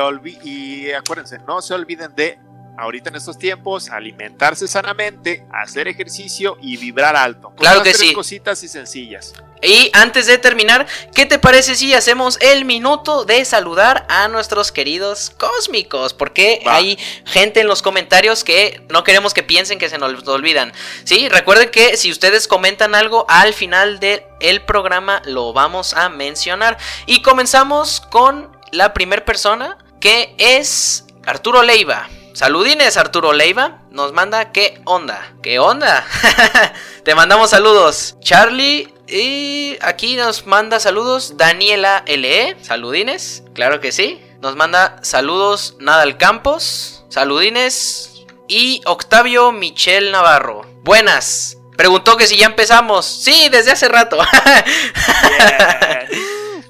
acuérdense, 0.91 1.37
no 1.47 1.61
se 1.61 1.75
olviden 1.75 2.15
de, 2.15 2.39
ahorita 2.77 3.09
en 3.09 3.15
estos 3.15 3.37
tiempos, 3.37 3.89
alimentarse 3.89 4.67
sanamente, 4.67 5.45
hacer 5.51 5.87
ejercicio 5.87 6.57
y 6.61 6.77
vibrar 6.77 7.15
alto. 7.15 7.53
Claro 7.57 7.83
que 7.83 7.91
tres 7.91 8.01
sí. 8.01 8.13
cositas 8.13 8.63
y 8.63 8.67
sencillas. 8.67 9.33
Y 9.61 9.89
antes 9.93 10.27
de 10.27 10.37
terminar, 10.37 10.85
¿qué 11.15 11.25
te 11.25 11.39
parece 11.39 11.75
si 11.75 11.93
hacemos 11.93 12.37
el 12.41 12.63
minuto 12.65 13.25
de 13.25 13.43
saludar 13.43 14.05
a 14.07 14.27
nuestros 14.27 14.71
queridos 14.71 15.31
cósmicos? 15.31 16.13
Porque 16.13 16.61
Va. 16.65 16.75
hay 16.75 16.97
gente 17.25 17.61
en 17.61 17.67
los 17.67 17.81
comentarios 17.81 18.43
que 18.43 18.85
no 18.89 19.03
queremos 19.03 19.33
que 19.33 19.43
piensen 19.43 19.79
que 19.79 19.89
se 19.89 19.97
nos 19.97 20.27
olvidan. 20.27 20.73
Sí, 21.05 21.27
recuerden 21.29 21.71
que 21.71 21.97
si 21.97 22.11
ustedes 22.11 22.47
comentan 22.47 22.93
algo 22.93 23.25
al 23.29 23.53
final 23.53 23.99
del 23.99 24.61
programa 24.65 25.21
lo 25.25 25.53
vamos 25.53 25.93
a 25.95 26.09
mencionar. 26.09 26.77
Y 27.07 27.23
comenzamos 27.23 28.01
con 28.01 28.55
la 28.71 28.93
primera 28.93 29.25
persona 29.25 29.77
que 29.99 30.35
es 30.37 31.05
Arturo 31.25 31.63
Leiva. 31.63 32.07
Saludines 32.37 32.97
Arturo 32.97 33.33
Leiva, 33.33 33.79
nos 33.89 34.13
manda 34.13 34.51
qué 34.51 34.79
onda, 34.85 35.33
qué 35.41 35.57
onda. 35.57 36.05
Te 37.03 37.15
mandamos 37.15 37.49
saludos. 37.49 38.15
Charlie 38.19 38.93
y 39.07 39.75
aquí 39.81 40.15
nos 40.17 40.45
manda 40.45 40.79
saludos 40.79 41.37
Daniela 41.37 42.03
LE, 42.05 42.55
saludines, 42.61 43.41
claro 43.55 43.79
que 43.79 43.91
sí. 43.91 44.21
Nos 44.39 44.55
manda 44.55 44.99
saludos 45.01 45.77
Nadal 45.79 46.19
Campos, 46.19 47.05
saludines 47.09 48.27
y 48.47 48.83
Octavio 48.85 49.51
Michel 49.51 50.11
Navarro. 50.11 50.61
Buenas. 50.83 51.57
Preguntó 51.75 52.17
que 52.17 52.27
si 52.27 52.37
ya 52.37 52.45
empezamos. 52.45 53.07
Sí, 53.07 53.49
desde 53.49 53.71
hace 53.71 53.87
rato. 53.87 54.19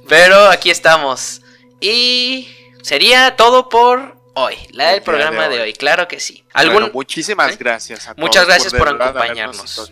Pero 0.08 0.48
aquí 0.48 0.70
estamos. 0.70 1.42
Y 1.82 2.48
sería 2.84 3.36
todo 3.36 3.68
por 3.68 4.17
hoy, 4.38 4.56
la 4.72 4.90
El 4.90 4.96
del 4.96 5.04
programa 5.04 5.50
de 5.50 5.58
de 5.58 5.64
hoy. 5.64 5.74
Claro 5.74 6.08
que 6.08 6.20
sí. 6.20 6.44
¿Algún 6.54 6.76
Bueno, 6.76 6.90
muchísimas 6.94 7.54
¿Eh? 7.54 7.58
gracias 7.60 8.08
a 8.08 8.14
Muchas 8.16 8.46
todos 8.46 8.48
gracias 8.48 8.74
por 8.74 8.90
acompañarnos. 8.90 9.92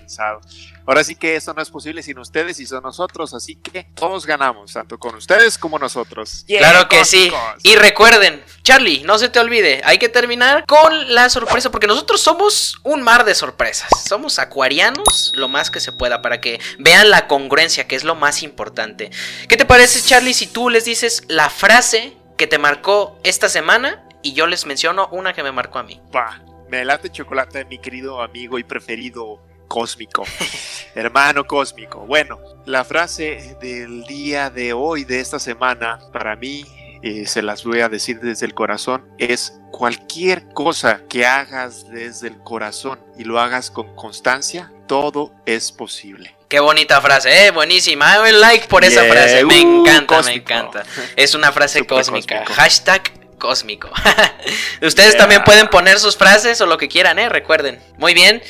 Ahora 0.88 1.04
sí 1.04 1.16
que 1.16 1.36
esto 1.36 1.52
no 1.52 1.64
es 1.64 1.70
posible 1.72 2.04
sin 2.04 2.20
ustedes 2.20 2.60
y 2.60 2.68
son 2.68 2.84
nosotros, 2.84 3.34
así 3.34 3.56
que 3.56 3.88
todos 3.96 4.28
ganamos, 4.28 4.74
tanto 4.74 5.00
con 5.00 5.16
ustedes 5.16 5.58
como 5.58 5.80
nosotros. 5.80 6.46
Yeah, 6.46 6.60
Claro 6.60 6.88
que 6.88 7.04
sí. 7.06 7.32
Y 7.64 7.76
recuerden, 7.76 8.44
Charlie, 8.62 9.02
no 9.04 9.18
se 9.18 9.30
te 9.30 9.40
olvide, 9.40 9.82
hay 9.84 9.98
que 9.98 10.10
terminar 10.10 10.64
con 10.68 11.16
la 11.16 11.30
sorpresa, 11.30 11.72
porque 11.72 11.88
nosotros 11.88 12.22
somos 12.22 12.78
un 12.84 13.02
mar 13.02 13.26
de 13.26 13.34
sorpresas. 13.34 13.90
Somos 14.08 14.38
acuarianos 14.38 15.32
lo 15.34 15.48
más 15.48 15.72
que 15.72 15.80
se 15.80 15.92
pueda 15.92 16.22
para 16.22 16.40
que 16.40 16.60
vean 16.78 17.10
la 17.10 17.28
congruencia, 17.28 17.88
que 17.88 17.96
es 17.96 18.04
lo 18.04 18.14
más 18.14 18.44
importante. 18.44 19.10
¿Qué 19.50 19.58
te 19.58 19.66
parece, 19.66 20.08
Charlie, 20.08 20.36
si 20.36 20.46
tú 20.46 20.70
les 20.70 20.86
dices 20.86 21.24
la 21.30 21.50
frase 21.50 22.16
que 22.38 22.46
te 22.46 22.60
marcó 22.60 23.20
esta 23.24 23.50
semana 23.50 24.05
y 24.26 24.34
yo 24.34 24.48
les 24.48 24.66
menciono 24.66 25.08
una 25.12 25.34
que 25.34 25.44
me 25.44 25.52
marcó 25.52 25.78
a 25.78 25.84
mí? 25.84 26.02
Va, 26.14 26.42
me 26.68 26.84
late 26.84 27.12
chocolate, 27.12 27.64
mi 27.66 27.78
querido 27.78 28.24
amigo 28.24 28.58
y 28.58 28.64
preferido 28.64 29.40
cósmico, 29.68 30.24
hermano 30.96 31.46
cósmico. 31.46 32.00
Bueno, 32.08 32.40
la 32.66 32.84
frase 32.84 33.56
del 33.62 34.04
día 34.06 34.50
de 34.50 34.74
hoy, 34.74 35.04
de 35.04 35.20
esta 35.20 35.38
semana, 35.38 36.00
para 36.12 36.36
mí, 36.36 36.66
eh, 37.04 37.28
se 37.28 37.44
las 37.44 37.64
voy 37.64 37.82
a 37.82 37.90
decir 37.90 38.20
desde 38.20 38.48
el 38.48 38.56
corazón, 38.56 39.08
es 39.20 39.60
cualquier 39.70 40.48
cosa 40.54 41.02
que 41.08 41.28
hagas 41.28 41.88
desde 41.92 42.30
el 42.30 42.40
corazón 42.40 43.00
y 43.20 43.26
lo 43.26 43.40
hagas 43.40 43.70
con 43.70 43.96
constancia, 43.96 44.72
todo 44.88 45.36
es 45.46 45.72
posible. 45.72 46.36
Qué 46.50 46.60
bonita 46.60 47.00
frase, 47.00 47.46
eh, 47.46 47.52
buenísima. 47.52 48.16
Dame 48.16 48.32
like 48.32 48.68
por 48.70 48.84
esa 48.84 49.04
frase. 49.04 49.46
Me 49.46 49.64
uh, 49.64 49.82
encanta, 49.82 50.22
me 50.24 50.34
encanta. 50.34 50.84
Es 51.16 51.36
una 51.36 51.52
frase 51.52 51.86
cósmica. 51.86 52.40
cósmico. 52.40 52.54
Hashtag 52.56 53.25
cósmico. 53.46 53.90
Ustedes 54.82 55.12
Yeah. 55.12 55.18
también 55.20 55.44
pueden 55.44 55.68
poner 55.68 56.00
sus 56.00 56.18
frases 56.18 56.60
o 56.62 56.66
lo 56.66 56.78
que 56.78 56.88
quieran, 56.88 57.20
eh. 57.20 57.30
Recuerden. 57.30 57.82
Muy 57.98 58.14
bien. 58.14 58.42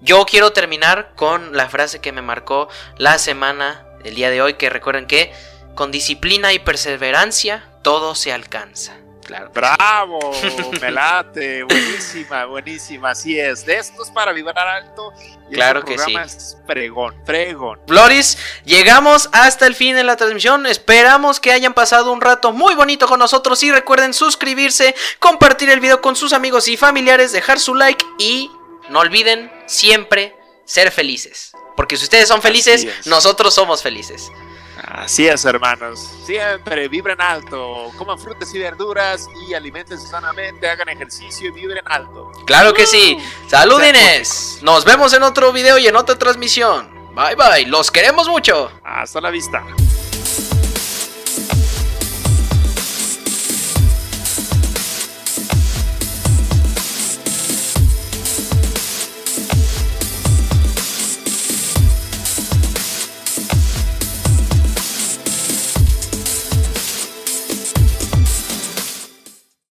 Yo 0.00 0.24
quiero 0.26 0.52
terminar 0.52 1.12
con 1.16 1.56
la 1.56 1.68
frase 1.68 2.00
que 2.00 2.12
me 2.12 2.22
marcó 2.22 2.68
la 2.98 3.18
semana, 3.18 3.84
el 4.04 4.14
día 4.14 4.30
de 4.30 4.42
hoy, 4.42 4.54
que 4.54 4.70
recuerden 4.70 5.06
que 5.06 5.32
con 5.74 5.90
disciplina 5.90 6.52
y 6.52 6.58
perseverancia 6.58 7.68
todo 7.82 8.14
se 8.14 8.32
alcanza. 8.32 8.96
Claro. 9.28 9.50
Bravo, 9.52 10.32
me 10.80 10.90
late, 10.90 11.62
buenísima, 11.62 12.46
buenísima, 12.46 13.10
así 13.10 13.38
es. 13.38 13.66
De 13.66 13.76
estos 13.76 14.10
para 14.10 14.32
vibrar 14.32 14.66
alto. 14.66 15.12
Y 15.50 15.54
Claro 15.54 15.80
este 15.80 15.96
que 15.96 15.98
sí. 15.98 16.14
es 16.16 16.56
fregón, 16.66 17.14
fregón. 17.26 17.78
Floris, 17.86 18.38
llegamos 18.64 19.28
hasta 19.32 19.66
el 19.66 19.74
fin 19.74 19.94
de 19.96 20.02
la 20.02 20.16
transmisión. 20.16 20.64
Esperamos 20.64 21.40
que 21.40 21.52
hayan 21.52 21.74
pasado 21.74 22.10
un 22.10 22.22
rato 22.22 22.54
muy 22.54 22.74
bonito 22.74 23.06
con 23.06 23.18
nosotros. 23.18 23.62
Y 23.62 23.70
recuerden 23.70 24.14
suscribirse, 24.14 24.94
compartir 25.18 25.68
el 25.68 25.80
video 25.80 26.00
con 26.00 26.16
sus 26.16 26.32
amigos 26.32 26.66
y 26.68 26.78
familiares, 26.78 27.30
dejar 27.30 27.60
su 27.60 27.74
like 27.74 28.02
y 28.18 28.50
no 28.88 29.00
olviden 29.00 29.52
siempre 29.66 30.34
ser 30.64 30.90
felices. 30.90 31.52
Porque 31.76 31.98
si 31.98 32.04
ustedes 32.04 32.28
son 32.28 32.40
felices, 32.40 32.84
es. 32.84 33.06
nosotros 33.06 33.52
somos 33.52 33.82
felices. 33.82 34.30
Así 34.90 35.28
es, 35.28 35.44
hermanos. 35.44 36.00
Siempre 36.24 36.88
vibren 36.88 37.20
alto, 37.20 37.92
coman 37.98 38.18
frutas 38.18 38.54
y 38.54 38.58
verduras 38.58 39.28
y 39.46 39.52
alimentense 39.52 40.06
sanamente, 40.06 40.66
hagan 40.66 40.88
ejercicio 40.88 41.48
y 41.48 41.50
vibren 41.50 41.84
alto. 41.84 42.32
Claro 42.46 42.72
que 42.72 42.86
sí. 42.86 43.18
Saludines. 43.48 44.60
Nos 44.62 44.86
vemos 44.86 45.12
en 45.12 45.22
otro 45.24 45.52
video 45.52 45.76
y 45.76 45.86
en 45.86 45.96
otra 45.96 46.18
transmisión. 46.18 46.88
Bye 47.14 47.34
bye. 47.36 47.66
Los 47.66 47.90
queremos 47.90 48.28
mucho. 48.28 48.70
Hasta 48.82 49.20
la 49.20 49.30
vista. 49.30 49.62